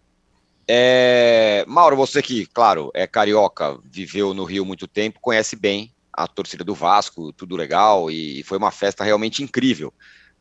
[0.69, 1.65] É...
[1.67, 6.65] Mauro, você que, claro, é carioca, viveu no Rio muito tempo, conhece bem a torcida
[6.65, 9.93] do Vasco, tudo legal, e foi uma festa realmente incrível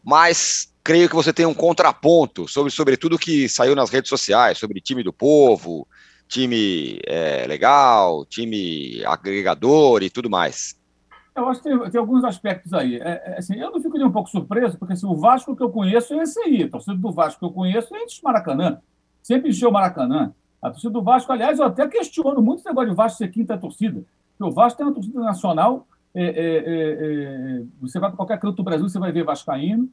[0.05, 4.79] mas creio que você tem um contraponto sobre, tudo que saiu nas redes sociais, sobre
[4.79, 5.87] time do povo,
[6.27, 10.79] time é, legal, time agregador e tudo mais.
[11.35, 12.97] Eu acho que tem, tem alguns aspectos aí.
[12.97, 15.63] É, é, assim, eu não fico nem um pouco surpreso, porque assim, o Vasco que
[15.63, 16.63] eu conheço é esse aí.
[16.63, 18.79] A torcida do Vasco que eu conheço é de Maracanã.
[19.25, 20.31] Sempre encheu o Maracanã.
[20.61, 23.57] A torcida do Vasco, aliás, eu até questiono muito esse negócio de Vasco ser quinta
[23.57, 24.03] torcida.
[24.37, 28.39] Porque o Vasco tem uma torcida nacional é, é, é, é, você vai para qualquer
[28.39, 29.89] canto do Brasil, você vai ver Vascaíno.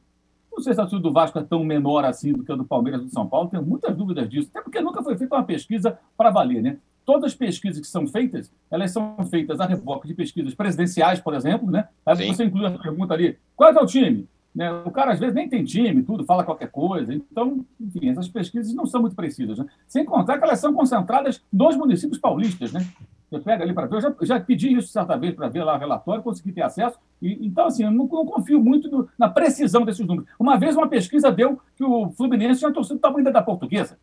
[0.51, 2.63] Não sei se a torcida do Vasco é tão menor assim do que a do
[2.63, 5.97] Palmeiras do São Paulo, tenho muitas dúvidas disso, até porque nunca foi feita uma pesquisa
[6.15, 6.77] para valer, né?
[7.03, 11.33] Todas as pesquisas que são feitas, elas são feitas a reboque de pesquisas presidenciais, por
[11.33, 11.87] exemplo, né?
[12.05, 12.27] Aí Sim.
[12.27, 14.27] você inclui a pergunta ali, qual é o time?
[14.55, 14.71] Né?
[14.85, 17.13] O cara, às vezes, nem tem time, tudo, fala qualquer coisa.
[17.13, 19.57] Então, enfim, essas pesquisas não são muito precisas.
[19.57, 19.65] Né?
[19.87, 22.85] Sem contar que elas são concentradas nos municípios paulistas, né?
[23.31, 23.95] Você pega ali para ver.
[23.95, 26.99] Eu já, já, pedi isso certa vez para ver lá o relatório, consegui ter acesso.
[27.19, 30.29] E, então, assim, eu não, não confio muito no, na precisão desses números.
[30.37, 33.97] Uma vez, uma pesquisa deu que o Fluminense tinha torcido do tamanho da portuguesa.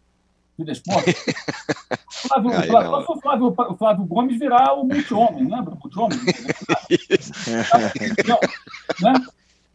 [0.59, 1.11] Do desporto.
[2.11, 5.75] Flávio, Aí, Flávio, o, Flávio, o Flávio Gomes virar o multi-homem, lembra?
[5.75, 6.19] O multi-homem.
[9.01, 9.13] né?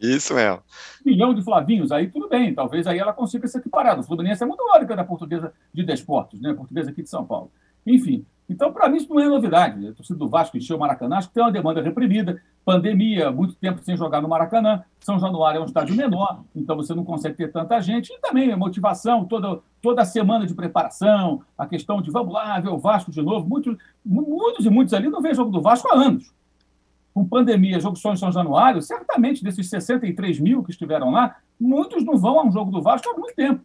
[0.05, 0.61] Isso mesmo.
[1.05, 4.01] Um milhão de Flavinhos, aí tudo bem, talvez aí ela consiga ser equiparada.
[4.01, 6.53] O Fluminense é muito maior que a da portuguesa de desportos, né?
[6.53, 7.51] Portuguesa aqui de São Paulo.
[7.85, 9.87] Enfim, Então, para mim, isso não é novidade.
[9.87, 13.55] A torcida do Vasco encheu o Maracanã, acho que tem uma demanda reprimida, pandemia, muito
[13.55, 14.83] tempo sem jogar no Maracanã.
[14.99, 18.13] São Januário é um estádio menor, então você não consegue ter tanta gente.
[18.13, 22.59] E também a motivação, toda, toda a semana de preparação, a questão de vamos lá
[22.59, 23.47] ver o Vasco de novo.
[23.47, 23.75] Muitos,
[24.05, 26.31] muitos e muitos ali não veem jogo do Vasco há anos.
[27.15, 32.03] Com pandemia, jogo só em São Januário, certamente desses 63 mil que estiveram lá, muitos
[32.03, 33.63] não vão a um jogo do Vasco há muito tempo.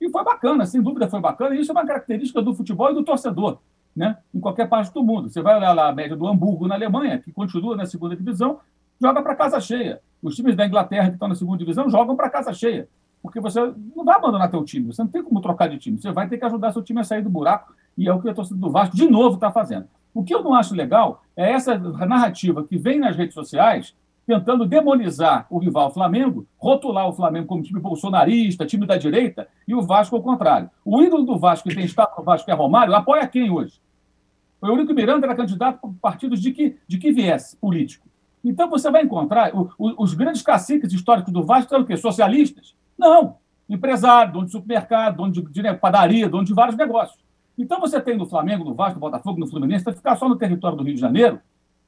[0.00, 1.54] E foi bacana, sem dúvida foi bacana.
[1.54, 3.58] E isso é uma característica do futebol e do torcedor
[3.94, 5.28] né, em qualquer parte do mundo.
[5.28, 8.60] Você vai olhar lá a média do Hamburgo na Alemanha, que continua na segunda divisão,
[9.00, 10.00] joga para casa cheia.
[10.22, 12.88] Os times da Inglaterra que estão na segunda divisão jogam para casa cheia.
[13.20, 13.60] Porque você
[13.94, 16.00] não vai abandonar teu time, você não tem como trocar de time.
[16.00, 18.28] Você vai ter que ajudar seu time a sair do buraco, e é o que
[18.28, 19.86] a torcida do Vasco, de novo, está fazendo.
[20.14, 23.94] O que eu não acho legal é essa narrativa que vem nas redes sociais
[24.26, 29.74] tentando demonizar o rival Flamengo, rotular o Flamengo como time bolsonarista, time da direita, e
[29.74, 30.70] o Vasco ao contrário.
[30.84, 33.80] O ídolo do Vasco, que tem estado no Vasco, é Romário, apoia quem hoje?
[34.60, 38.06] O Eurico Miranda era candidato por partidos de que, de que viesse político.
[38.44, 41.96] Então você vai encontrar o, o, os grandes caciques históricos do Vasco são o quê?
[41.96, 42.74] Socialistas?
[42.96, 43.36] Não.
[43.68, 47.21] Empresário, dono de supermercado, dono de, de padaria, dono de vários negócios.
[47.58, 50.36] Então você tem no Flamengo, no Vasco, no Botafogo, no Fluminense, vai ficar só no
[50.36, 51.40] território do Rio de Janeiro,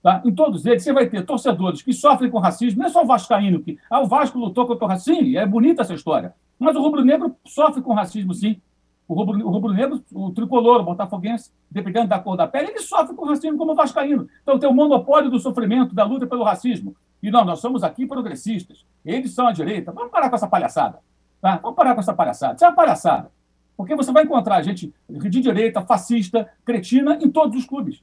[0.05, 0.21] Tá?
[0.23, 3.07] Em todos eles, você vai ter torcedores que sofrem com racismo, não é só o
[3.07, 3.79] Vascaíno que.
[3.89, 6.35] Ah, o Vasco lutou contra o racismo, é bonita essa história.
[6.59, 8.61] Mas o rubro-negro sofre com racismo, sim.
[9.09, 13.17] O rubro-negro, o, rubro o tricolor, o botafoguense, dependendo da cor da pele, ele sofre
[13.17, 14.29] com racismo como o Vascaíno.
[14.43, 16.95] Então tem o monopólio do sofrimento, da luta pelo racismo.
[17.23, 18.85] E não, nós somos aqui progressistas.
[19.03, 19.91] Eles são a direita.
[19.91, 20.99] Vamos parar com essa palhaçada.
[21.41, 21.57] Tá?
[21.63, 22.57] Vamos parar com essa palhaçada.
[22.57, 23.31] Isso é uma palhaçada.
[23.77, 28.03] Porque você vai encontrar gente de direita, fascista, cretina em todos os clubes.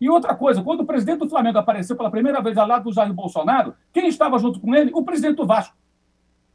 [0.00, 2.92] E outra coisa, quando o presidente do Flamengo apareceu pela primeira vez ao lado do
[2.92, 4.90] Jair Bolsonaro, quem estava junto com ele?
[4.92, 5.76] O presidente do Vasco,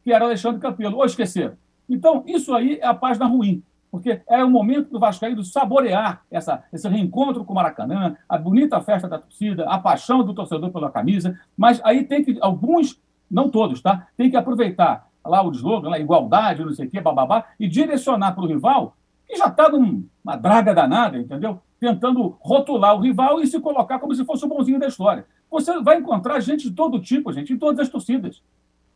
[0.04, 0.98] que era Alexandre Campelo.
[0.98, 1.56] Ou esqueceram.
[1.90, 6.64] Então, isso aí é a página ruim, porque é o momento do Vascaíno saborear essa,
[6.74, 10.92] esse reencontro com o Maracanã, a bonita festa da torcida, a paixão do torcedor pela
[10.92, 13.02] camisa, mas aí tem que, alguns,
[13.32, 14.08] não todos, tá?
[14.18, 18.34] Tem que aproveitar lá o slogan, lá, igualdade, não sei o quê, bababá, e direcionar
[18.34, 18.96] para o rival,
[19.28, 21.62] que já está numa draga danada, entendeu?
[21.80, 25.26] tentando rotular o rival e se colocar como se fosse o bonzinho da história.
[25.50, 28.42] Você vai encontrar gente de todo tipo, gente, em todas as torcidas.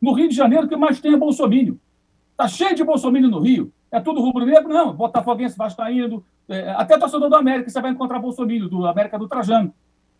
[0.00, 1.78] No Rio de Janeiro, o que mais tem é Bolsonaro.
[2.32, 3.72] Está cheio de Bolsonaro no Rio.
[3.90, 4.72] É tudo rubro-negro?
[4.72, 4.92] Não.
[4.92, 9.72] Botafoguense, Vascaíno, é, até torcedor do América, você vai encontrar Bolsonaro, do América do Trajano.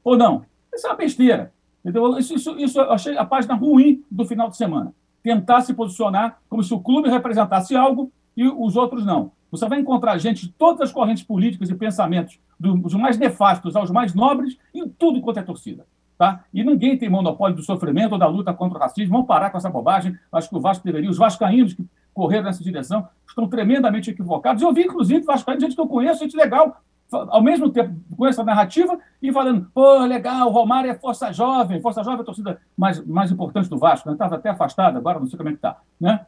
[0.05, 0.45] Ou não?
[0.73, 1.53] Isso é uma besteira.
[1.85, 2.17] Entendeu?
[2.17, 4.95] Isso, isso, isso eu achei a página ruim do final de semana.
[5.23, 9.33] Tentar se posicionar como se o clube representasse algo e os outros não.
[9.51, 13.91] Você vai encontrar gente de todas as correntes políticas e pensamentos dos mais nefastos aos
[13.91, 15.87] mais nobres, em tudo quanto é torcida.
[16.17, 16.45] Tá?
[16.55, 19.13] E ninguém tem monopólio do sofrimento ou da luta contra o racismo.
[19.13, 20.17] Vamos parar com essa bobagem.
[20.31, 24.63] Acho que o Vasco deveria, os vascaínos que correram nessa direção estão tremendamente equivocados.
[24.63, 26.81] Eu vi, inclusive, vascaínos, gente que eu conheço, gente legal,
[27.13, 31.81] ao mesmo tempo com essa narrativa e falando, pô, legal, o Romário é força jovem,
[31.81, 34.15] força jovem é a torcida mais, mais importante do Vasco, né?
[34.15, 35.81] Estava até afastado, agora não sei como é que está.
[36.01, 36.25] Né?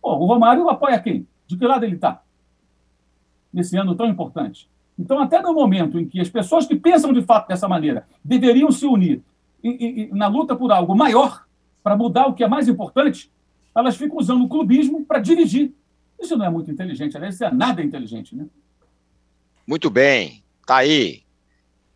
[0.00, 1.26] Pô, o Romário apoia quem?
[1.46, 2.22] De que lado ele está?
[3.52, 4.68] Nesse ano tão importante.
[4.98, 8.70] Então, até no momento em que as pessoas que pensam de fato dessa maneira deveriam
[8.70, 9.22] se unir
[9.62, 11.44] e, e, na luta por algo maior,
[11.82, 13.30] para mudar o que é mais importante,
[13.74, 15.74] elas ficam usando o clubismo para dirigir.
[16.18, 18.46] Isso não é muito inteligente, aliás, isso é nada inteligente, né?
[19.66, 21.22] Muito bem, tá aí.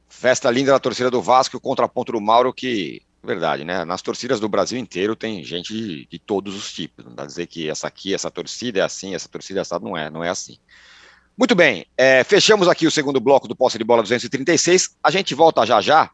[0.08, 3.84] Festa linda da torcida do Vasco, o contraponto do Mauro, que, verdade, né?
[3.84, 7.04] Nas torcidas do Brasil inteiro tem gente de, de todos os tipos.
[7.04, 9.96] Não dá dizer que essa aqui, essa torcida é assim, essa torcida é essa não
[9.96, 10.58] é, não é assim.
[11.38, 14.96] Muito bem, é, fechamos aqui o segundo bloco do Posse de Bola 236.
[15.02, 16.10] A gente volta já já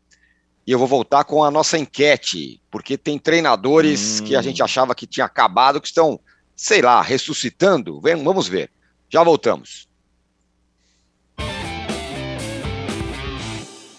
[0.66, 4.24] e eu vou voltar com a nossa enquete, porque tem treinadores hum.
[4.24, 6.20] que a gente achava que tinha acabado, que estão,
[6.54, 8.00] sei lá, ressuscitando.
[8.00, 8.70] Vamos ver.
[9.08, 9.88] Já voltamos.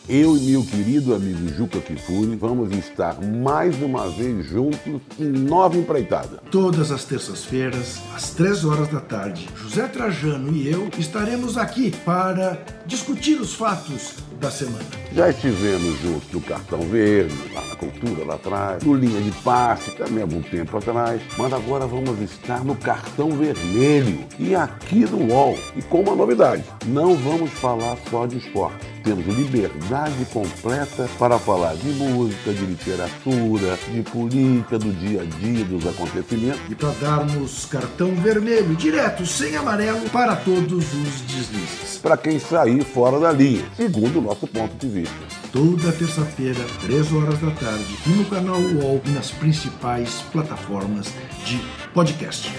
[0.10, 5.76] Eu e meu querido amigo Juca Kifuri vamos estar mais uma vez juntos em nova
[5.76, 6.38] empreitada.
[6.50, 12.58] Todas as terças-feiras, às três horas da tarde, José Trajano e eu estaremos aqui para
[12.86, 14.86] discutir os fatos da semana.
[15.14, 19.92] Já estivemos juntos no Cartão Verde, lá na Cultura, lá atrás, no Linha de Passe,
[19.92, 25.34] também há algum tempo atrás, mas agora vamos estar no Cartão Vermelho e aqui no
[25.34, 25.58] UOL.
[25.76, 31.76] E com uma novidade, não vamos falar só de esporte temos liberdade completa para falar
[31.76, 36.60] de música, de literatura, de política, do dia a dia, dos acontecimentos.
[36.70, 42.00] E para darmos cartão vermelho, direto, sem amarelo, para todos os deslizes.
[42.02, 45.16] Para quem sair fora da linha, segundo o nosso ponto de vista.
[45.54, 51.08] Toda terça-feira, 3 horas da tarde, e no canal UOL e nas principais plataformas
[51.46, 51.58] de
[51.94, 52.52] podcast.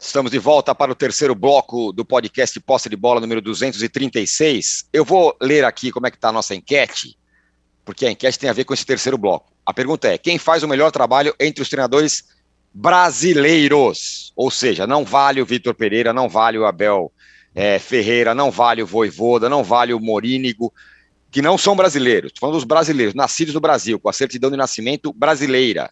[0.00, 4.88] Estamos de volta para o terceiro bloco do podcast Posse de Bola número 236.
[4.90, 7.17] Eu vou ler aqui como é que está a nossa enquete
[7.88, 9.50] porque a enquete tem a ver com esse terceiro bloco.
[9.64, 12.22] A pergunta é: quem faz o melhor trabalho entre os treinadores
[12.70, 14.30] brasileiros?
[14.36, 17.10] Ou seja, não vale o Vitor Pereira, não vale o Abel
[17.54, 20.70] é, Ferreira, não vale o Voivoda, não vale o Morínigo,
[21.30, 22.28] que não são brasileiros.
[22.28, 25.90] Estou falando dos brasileiros, nascidos no Brasil, com a certidão de nascimento brasileira.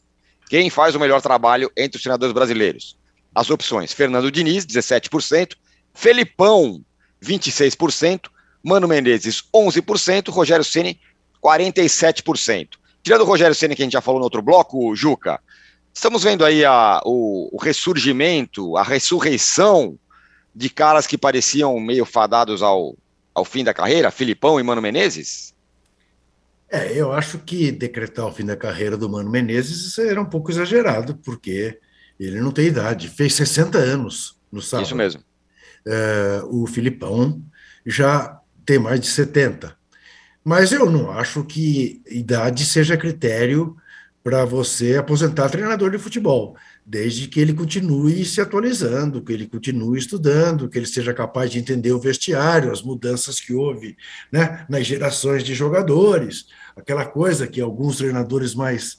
[0.51, 2.94] Quem faz o melhor trabalho entre os treinadores brasileiros?
[3.34, 5.55] As opções: Fernando Diniz, 17%,
[5.94, 6.84] Felipão,
[7.24, 8.26] 26%,
[8.62, 11.01] Mano Menezes, 11%, Rogério Ceni,
[11.47, 12.70] 47%.
[13.03, 15.40] Tirando o Rogério Ceni que a gente já falou no outro bloco, Juca,
[15.94, 19.97] estamos vendo aí a, o, o ressurgimento, a ressurreição
[20.53, 22.97] de caras que pareciam meio fadados ao,
[23.32, 25.55] ao fim da carreira, Filipão e Mano Menezes?
[26.68, 30.51] É, eu acho que decretar o fim da carreira do Mano Menezes era um pouco
[30.51, 31.78] exagerado, porque
[32.18, 34.86] ele não tem idade, fez 60 anos no sábado.
[34.86, 35.22] Isso mesmo.
[35.86, 37.40] É, o Filipão
[37.84, 39.76] já tem mais de 70.
[40.47, 43.76] Mas eu não acho que idade seja critério
[44.22, 49.99] para você aposentar treinador de futebol, desde que ele continue se atualizando, que ele continue
[49.99, 53.97] estudando, que ele seja capaz de entender o vestiário, as mudanças que houve
[54.30, 58.99] né, nas gerações de jogadores, aquela coisa que alguns treinadores mais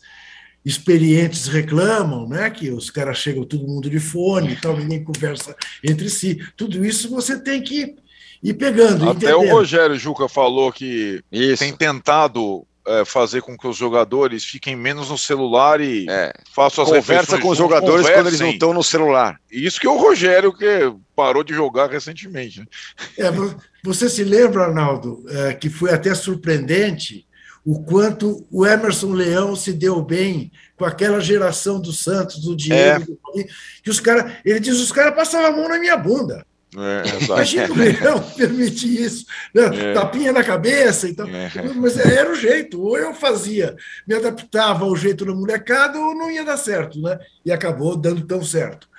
[0.66, 2.50] experientes reclamam, né?
[2.50, 6.46] Que os caras chegam todo mundo de fone e tal, ninguém conversa entre si.
[6.58, 7.96] Tudo isso você tem que
[8.42, 9.10] ir pegando.
[9.10, 9.50] Até entendendo.
[9.50, 11.64] o Rogério Juca falou que isso.
[11.64, 16.34] tem tentado é, fazer com que os jogadores fiquem menos no celular e é.
[16.54, 18.16] façam as Conversa com os jogadores conversem.
[18.16, 19.40] quando eles não estão no celular.
[19.52, 22.62] Isso que é o Rogério que parou de jogar recentemente.
[22.62, 22.66] Né?
[23.18, 23.32] É,
[23.84, 27.28] você se lembra, Arnaldo, é, que foi até surpreendente
[27.66, 33.20] o quanto o Emerson Leão se deu bem com aquela geração do Santos, do Diego,
[33.36, 33.44] é.
[33.84, 36.46] que os caras, ele diz, os caras passavam a mão na minha bunda.
[36.76, 39.92] É, Imagina o Leão permitir isso, né?
[39.92, 39.94] é.
[39.94, 41.28] tapinha na cabeça e tal.
[41.28, 41.50] É.
[41.76, 46.30] Mas era o jeito, ou eu fazia, me adaptava ao jeito da molecada, ou não
[46.30, 47.18] ia dar certo, né?
[47.46, 48.90] E acabou dando tão certo.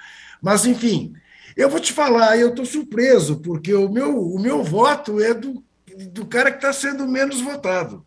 [0.41, 1.13] Mas, enfim,
[1.57, 5.63] eu vou te falar, eu estou surpreso, porque o meu, o meu voto é do,
[6.11, 8.07] do cara que está sendo menos votado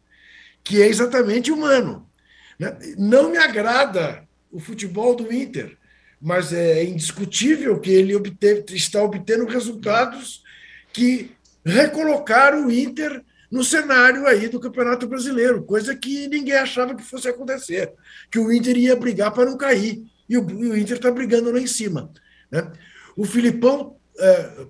[0.64, 2.08] que é exatamente humano.
[2.60, 2.78] Né?
[2.98, 5.78] Não me agrada o futebol do Inter,
[6.22, 10.44] mas é indiscutível que ele obteve, está obtendo resultados
[10.94, 11.32] que
[11.66, 17.28] recolocaram o Inter no cenário aí do Campeonato Brasileiro, coisa que ninguém achava que fosse
[17.28, 17.92] acontecer,
[18.30, 21.52] que o Inter ia brigar para não cair, e o, e o Inter está brigando
[21.52, 22.12] lá em cima.
[22.50, 22.72] Né?
[23.18, 24.66] O Filipão é,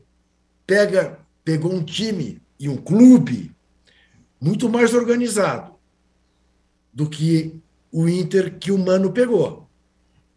[0.66, 3.52] pega, pegou um time e um clube
[4.40, 5.76] muito mais organizado,
[6.94, 9.70] do que o Inter que o Mano pegou.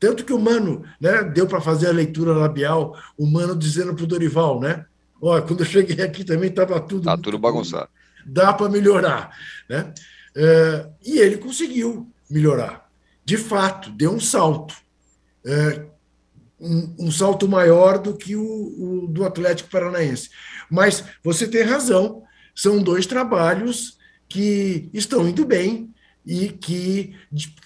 [0.04, 4.04] Tanto que o Mano né, deu para fazer a leitura labial, o Mano dizendo para
[4.04, 4.84] o Dorival, né?
[5.18, 7.00] Olha, quando eu cheguei aqui também estava tudo.
[7.00, 7.88] Está tudo bagunçado.
[8.26, 9.34] Dá para melhorar.
[9.66, 9.94] Né?
[10.36, 12.86] É, e ele conseguiu melhorar.
[13.24, 14.74] De fato, deu um salto.
[15.42, 15.86] É,
[16.60, 20.28] um, um, salto maior do que o, o do Atlético Paranaense.
[20.70, 22.24] Mas você tem razão,
[22.54, 23.96] são dois trabalhos
[24.28, 25.93] que estão indo bem,
[26.24, 27.14] e que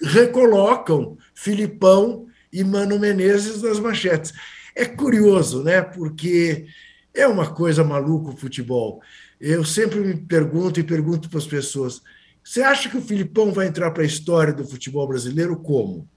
[0.03, 4.33] recolocam Filipão e Mano Menezes nas manchetes.
[4.75, 5.83] É curioso, né?
[5.83, 6.67] Porque
[7.15, 9.01] é uma coisa maluca o futebol.
[9.41, 12.03] Eu sempre me pergunto e pergunto para as pessoas:
[12.43, 16.09] você acha que o Filipão vai entrar para a história do futebol brasileiro como?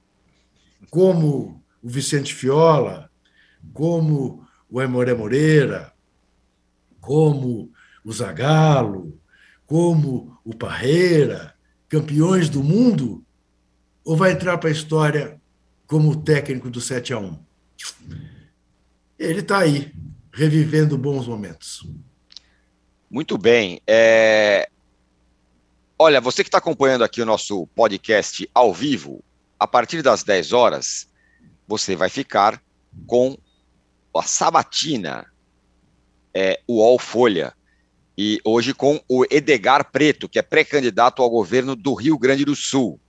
[0.89, 3.09] Como o Vicente Fiola,
[3.73, 5.91] como o Aimoré Moreira,
[6.99, 7.71] como
[8.03, 9.19] o Zagallo,
[9.65, 11.53] como o Parreira,
[11.91, 13.21] campeões do mundo
[14.05, 15.39] ou vai entrar para a história
[15.85, 17.37] como técnico do 7 a 1
[19.19, 19.93] Ele está aí,
[20.33, 21.85] revivendo bons momentos.
[23.09, 23.81] Muito bem.
[23.85, 24.69] É...
[25.99, 29.21] Olha, você que está acompanhando aqui o nosso podcast ao vivo,
[29.59, 31.09] a partir das 10 horas,
[31.67, 32.63] você vai ficar
[33.05, 33.37] com
[34.15, 35.25] a sabatina,
[36.33, 37.53] é, o All Folha,
[38.23, 42.55] e hoje com o Edgar Preto, que é pré-candidato ao governo do Rio Grande do
[42.55, 42.99] Sul.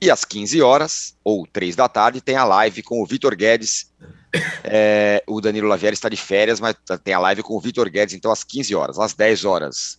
[0.00, 3.92] E às 15 horas, ou 3 da tarde, tem a live com o Vitor Guedes.
[4.70, 8.14] É, o Danilo Lavieri está de férias, mas tem a live com o Vitor Guedes,
[8.14, 8.98] então às 15 horas.
[8.98, 9.98] Às 10 horas,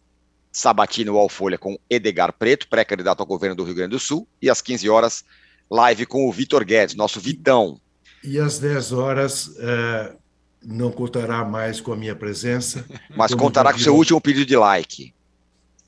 [0.52, 4.28] Sabatino Alfolha com Edgar Preto, pré-candidato ao governo do Rio Grande do Sul.
[4.40, 5.24] E às 15 horas,
[5.70, 7.82] live com o Vitor Guedes, nosso Vitão.
[8.24, 10.16] E às 10 horas, é,
[10.64, 12.86] não contará mais com a minha presença.
[13.16, 15.14] Mas contará com o seu último pedido de like.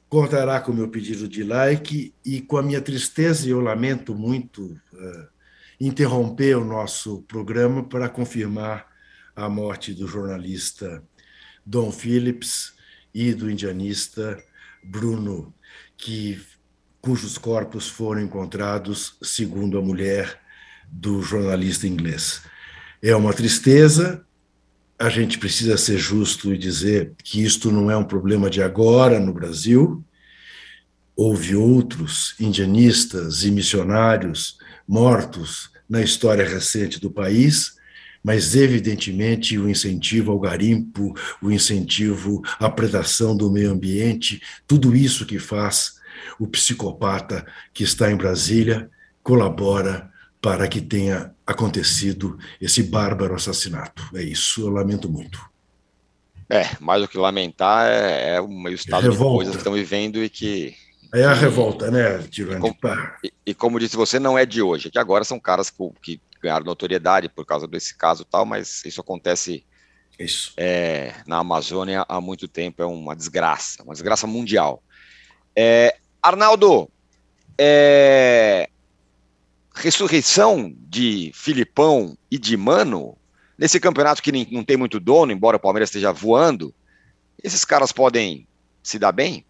[0.09, 4.13] Contará com o meu pedido de like e com a minha tristeza, e eu lamento
[4.13, 5.27] muito uh,
[5.79, 8.87] interromper o nosso programa para confirmar
[9.35, 11.01] a morte do jornalista
[11.65, 12.73] Don Phillips
[13.13, 14.37] e do indianista
[14.83, 15.53] Bruno,
[15.95, 16.41] que
[17.01, 20.39] cujos corpos foram encontrados, segundo a mulher
[20.87, 22.41] do jornalista inglês.
[23.01, 24.25] É uma tristeza,
[25.01, 29.19] a gente precisa ser justo e dizer que isto não é um problema de agora
[29.19, 30.03] no Brasil.
[31.15, 37.77] Houve outros indianistas e missionários mortos na história recente do país,
[38.23, 45.25] mas evidentemente o incentivo ao garimpo, o incentivo à predação do meio ambiente, tudo isso
[45.25, 45.95] que faz
[46.39, 47.43] o psicopata
[47.73, 48.87] que está em Brasília
[49.23, 50.11] colabora
[50.41, 54.03] para que tenha acontecido esse bárbaro assassinato.
[54.15, 55.39] É isso, eu lamento muito.
[56.49, 59.23] É, mais do que lamentar, é, é um estado revolta.
[59.23, 60.75] de coisas que estão vivendo e que.
[61.13, 62.57] É a revolta, né, Tirone?
[62.57, 62.75] E, como,
[63.23, 65.77] e, e como disse você, não é de hoje, é que agora são caras que,
[66.01, 69.63] que ganharam notoriedade por causa desse caso tal, mas isso acontece
[70.19, 70.53] isso.
[70.57, 74.83] É, na Amazônia há muito tempo, é uma desgraça, uma desgraça mundial.
[75.55, 76.89] É, Arnaldo,
[77.57, 78.69] é,
[79.73, 83.17] ressurreição de Filipão e de Mano,
[83.57, 86.73] nesse campeonato que não tem muito dono, embora o Palmeiras esteja voando,
[87.43, 88.47] esses caras podem
[88.83, 89.45] se dar bem?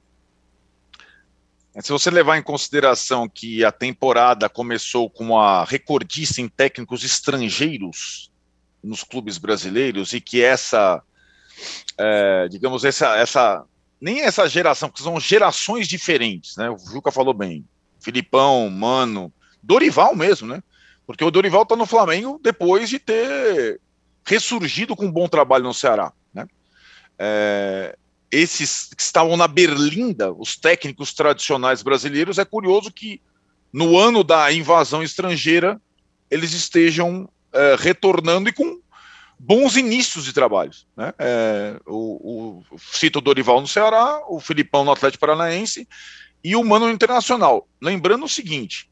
[1.80, 8.30] Se você levar em consideração que a temporada começou com a recordista em técnicos estrangeiros
[8.84, 11.01] nos clubes brasileiros e que essa,
[11.97, 13.63] é, digamos, essa, essa,
[14.01, 16.69] nem essa geração, porque são gerações diferentes, né?
[16.69, 17.65] O Juca falou bem.
[18.01, 19.32] Filipão, Mano,
[19.62, 20.62] Dorival mesmo, né?
[21.05, 23.80] Porque o Dorival está no Flamengo depois de ter
[24.26, 26.47] ressurgido com um bom trabalho no Ceará, né?
[27.18, 27.97] É,
[28.32, 33.22] esses que estavam na berlinda, os técnicos tradicionais brasileiros, é curioso que
[33.74, 35.80] no ano da invasão estrangeira
[36.30, 38.80] eles estejam é, retornando e com
[39.38, 40.72] bons inícios de trabalho.
[40.95, 41.14] Né?
[41.20, 45.88] É, o, o, cito o Dorival no Ceará, o Filipão no Atlético Paranaense
[46.43, 47.68] e o Mano no Internacional.
[47.82, 48.89] Lembrando o seguinte: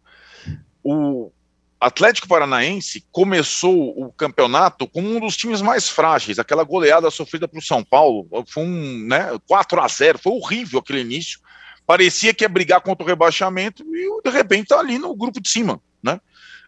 [0.84, 1.32] o
[1.80, 6.38] Atlético Paranaense começou o campeonato como um dos times mais frágeis.
[6.38, 10.80] Aquela goleada sofrida para o São Paulo foi um né, 4 a 0 foi horrível
[10.80, 11.40] aquele início.
[11.88, 15.50] Parecia que ia brigar contra o rebaixamento e de repente está ali no grupo de
[15.50, 16.20] cima, né?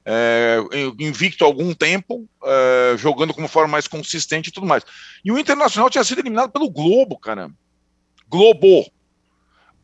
[0.04, 0.58] É,
[1.00, 4.84] invicto algum tempo, é, jogando como forma mais consistente e tudo mais.
[5.24, 7.52] E o Internacional tinha sido eliminado pelo Globo, cara.
[8.28, 8.90] Globo.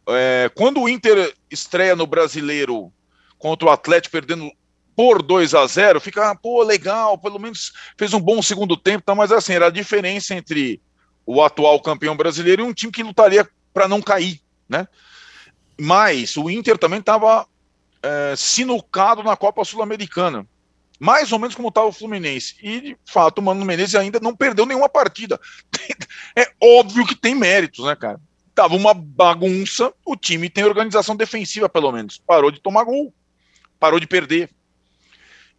[0.09, 2.91] É, quando o Inter estreia no Brasileiro
[3.37, 4.51] contra o Atlético perdendo
[4.95, 9.13] por 2 a 0 fica, pô, legal, pelo menos fez um bom segundo tempo, tá,
[9.13, 10.81] mas assim, era a diferença entre
[11.23, 14.87] o atual campeão brasileiro e um time que lutaria para não cair, né?
[15.79, 17.45] Mas o Inter também estava
[18.01, 20.47] é, sinucado na Copa Sul-Americana,
[20.99, 22.55] mais ou menos como estava o Fluminense.
[22.63, 25.39] E, de fato, o Mano Menezes ainda não perdeu nenhuma partida.
[26.35, 28.19] É óbvio que tem méritos, né, cara?
[28.53, 32.21] Tava uma bagunça, o time tem organização defensiva, pelo menos.
[32.27, 33.11] Parou de tomar gol
[33.79, 34.49] parou de perder.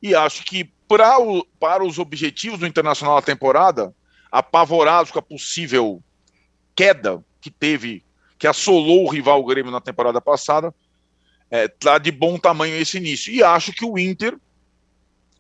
[0.02, 3.94] E acho que para, o, para os objetivos do Internacional na temporada,
[4.30, 6.02] apavorados com a possível
[6.74, 8.04] queda que teve,
[8.38, 10.74] que assolou o rival Grêmio na temporada passada,
[11.50, 13.32] é, tá de bom tamanho esse início.
[13.32, 14.36] E acho que o Inter,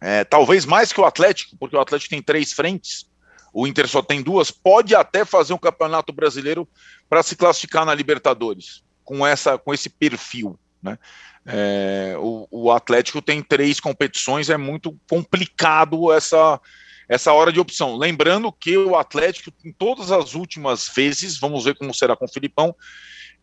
[0.00, 3.08] é, talvez mais que o Atlético, porque o Atlético tem três frentes,
[3.52, 6.68] o Inter só tem duas, pode até fazer um campeonato brasileiro
[7.08, 10.58] para se classificar na Libertadores, com, essa, com esse perfil.
[10.82, 10.98] Né?
[11.46, 16.60] É, o, o, Atlético tem três competições, é muito complicado essa,
[17.08, 17.96] essa hora de opção.
[17.96, 22.32] Lembrando que o Atlético, em todas as últimas vezes, vamos ver como será com o
[22.32, 22.74] Filipão,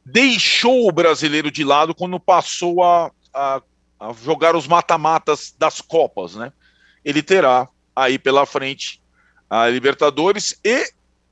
[0.06, 3.62] deixou o brasileiro de lado quando passou a, a,
[4.00, 6.54] a jogar os mata-matas das Copas, né?
[7.04, 9.02] Ele terá aí pela frente
[9.50, 10.86] a Libertadores e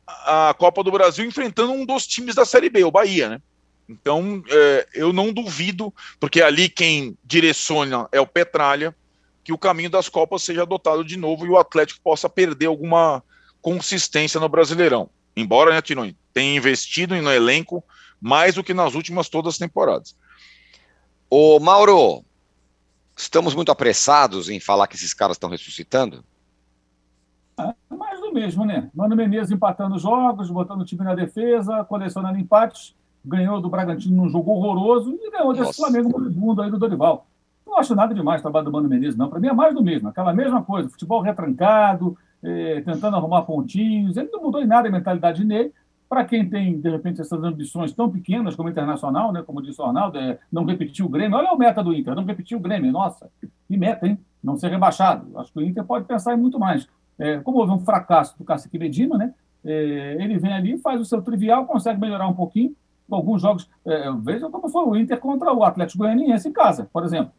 [0.07, 3.41] a Copa do Brasil enfrentando um dos times da Série B, o Bahia, né?
[3.87, 8.95] Então, é, eu não duvido, porque ali quem direciona é o Petralha,
[9.43, 13.21] que o caminho das Copas seja adotado de novo e o Atlético possa perder alguma
[13.61, 15.09] consistência no Brasileirão.
[15.35, 17.83] Embora, né, Tironi, tenha investido no elenco
[18.21, 20.15] mais do que nas últimas todas as temporadas.
[21.29, 22.23] Ô, Mauro,
[23.17, 26.23] estamos muito apressados em falar que esses caras estão ressuscitando?
[27.57, 28.89] É mais do mesmo, né?
[28.93, 34.29] Mano Menezes empatando jogos, botando o time na defesa, colecionando empates ganhou do Bragantino num
[34.29, 35.81] jogo horroroso e ganhou desse Nossa.
[35.81, 37.25] Flamengo moribundo aí do Dorival.
[37.65, 39.29] Não acho nada demais o trabalho do Mano Menezes, não.
[39.29, 44.17] Para mim é mais do mesmo, aquela mesma coisa, futebol retrancado, eh, tentando arrumar pontinhos.
[44.17, 45.73] Ele não mudou em nada a mentalidade nele.
[46.09, 49.85] Para quem tem, de repente, essas ambições tão pequenas como internacional, né, como disse o
[49.85, 51.37] Arnaldo, é, não repetir o Grêmio.
[51.37, 52.91] Olha o meta do Inter, não repetir o Grêmio.
[52.91, 53.31] Nossa,
[53.67, 54.19] que meta, hein?
[54.43, 55.25] Não ser rebaixado.
[55.39, 56.87] Acho que o Inter pode pensar em muito mais.
[57.17, 59.33] é, como houve um fracasso do Cacique Medina, né?
[59.65, 62.75] É, ele vem ali, faz o seu trivial, consegue melhorar um pouquinho.
[63.09, 64.05] Alguns jogos, é,
[64.51, 67.31] como foi o Inter contra o Atlético Goianiense em casa, por exemplo.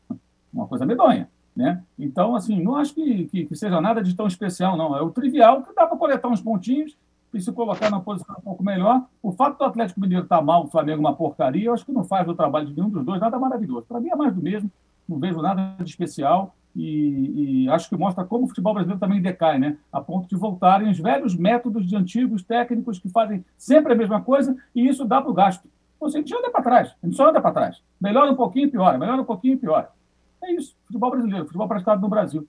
[0.53, 1.29] Uma coisa medonha.
[1.57, 1.83] Né?
[1.99, 4.97] Então, assim, não acho que, que, que, seja nada de tão especial, não.
[4.97, 6.97] É o trivial que dá para coletar uns pontinhos
[7.33, 9.05] e se colocar na posição um pouco melhor.
[9.23, 11.93] O fato do Atlético Mineiro estar tá mal, o Flamengo uma porcaria, eu acho que
[11.93, 13.87] não faz do trabalho de nenhum dos dois nada maravilhoso.
[13.89, 14.71] Para mim é mais do mesmo,
[15.09, 19.23] não vejo nada de especial e, e, acho que mostra como o futebol brasileiro também
[19.23, 19.77] decai, né?
[19.93, 24.21] A ponto de voltarem os velhos métodos de antigos técnicos que fazem sempre a mesma
[24.21, 25.69] coisa e isso dá para o gasto.
[26.01, 27.83] Seja, a gente anda para trás, a gente só anda para trás.
[28.01, 29.89] Melhora um pouquinho e piora, melhora um pouquinho e piora.
[30.43, 32.47] É isso, futebol brasileiro, futebol praticado no Brasil.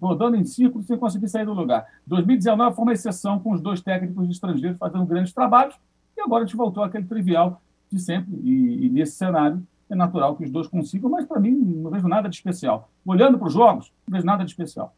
[0.00, 1.86] Rodando em círculos sem conseguir sair do lugar.
[2.06, 5.74] 2019 foi uma exceção com os dois técnicos estrangeiros fazendo grandes trabalhos
[6.16, 7.60] e agora a gente voltou àquele trivial
[7.90, 8.34] de sempre.
[8.42, 12.06] E, e nesse cenário é natural que os dois consigam, mas para mim não vejo
[12.06, 12.90] nada de especial.
[13.04, 14.94] Olhando para os jogos, não vejo nada de especial.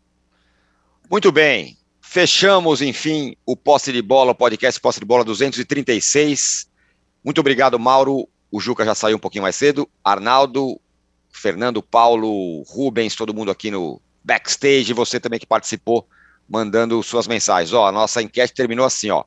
[1.11, 1.76] Muito bem.
[2.01, 6.68] Fechamos, enfim, o Posse de Bola, o podcast Posse de Bola 236.
[7.24, 8.28] Muito obrigado, Mauro.
[8.51, 9.88] O Juca já saiu um pouquinho mais cedo.
[10.05, 10.78] Arnaldo,
[11.32, 14.93] Fernando, Paulo, Rubens, todo mundo aqui no backstage.
[14.93, 16.07] Você também que participou,
[16.47, 17.72] mandando suas mensagens.
[17.72, 19.24] Ó, a nossa enquete terminou assim, ó.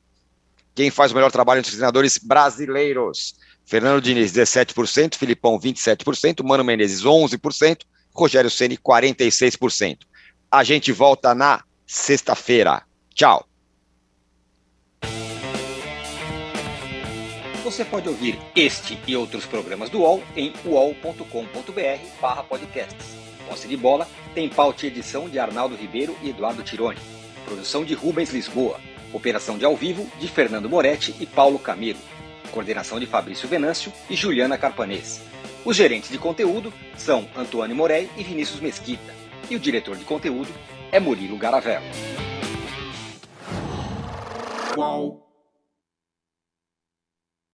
[0.75, 3.35] Quem faz o melhor trabalho entre os treinadores brasileiros?
[3.65, 7.79] Fernando Diniz, 17%, Filipão, 27%, Mano Menezes, 11%,
[8.13, 9.99] Rogério Ceni 46%.
[10.51, 12.83] A gente volta na sexta-feira.
[13.13, 13.47] Tchau.
[17.63, 23.15] Você pode ouvir este e outros programas do UOL em uol.com.br podcasts.
[23.49, 26.99] Posse de bola tem pauta e edição de Arnaldo Ribeiro e Eduardo Tironi.
[27.43, 28.79] Produção de Rubens Lisboa.
[29.11, 31.99] Operação de ao vivo de Fernando Moretti e Paulo Camilo
[32.47, 35.21] coordenação de Fabrício Venâncio e Juliana Carpanês.
[35.63, 39.13] Os gerentes de conteúdo são Antônio Morei e Vinícius Mesquita,
[39.49, 40.51] e o diretor de conteúdo
[40.91, 41.85] é Murilo Garavello.
[44.75, 45.24] Qual?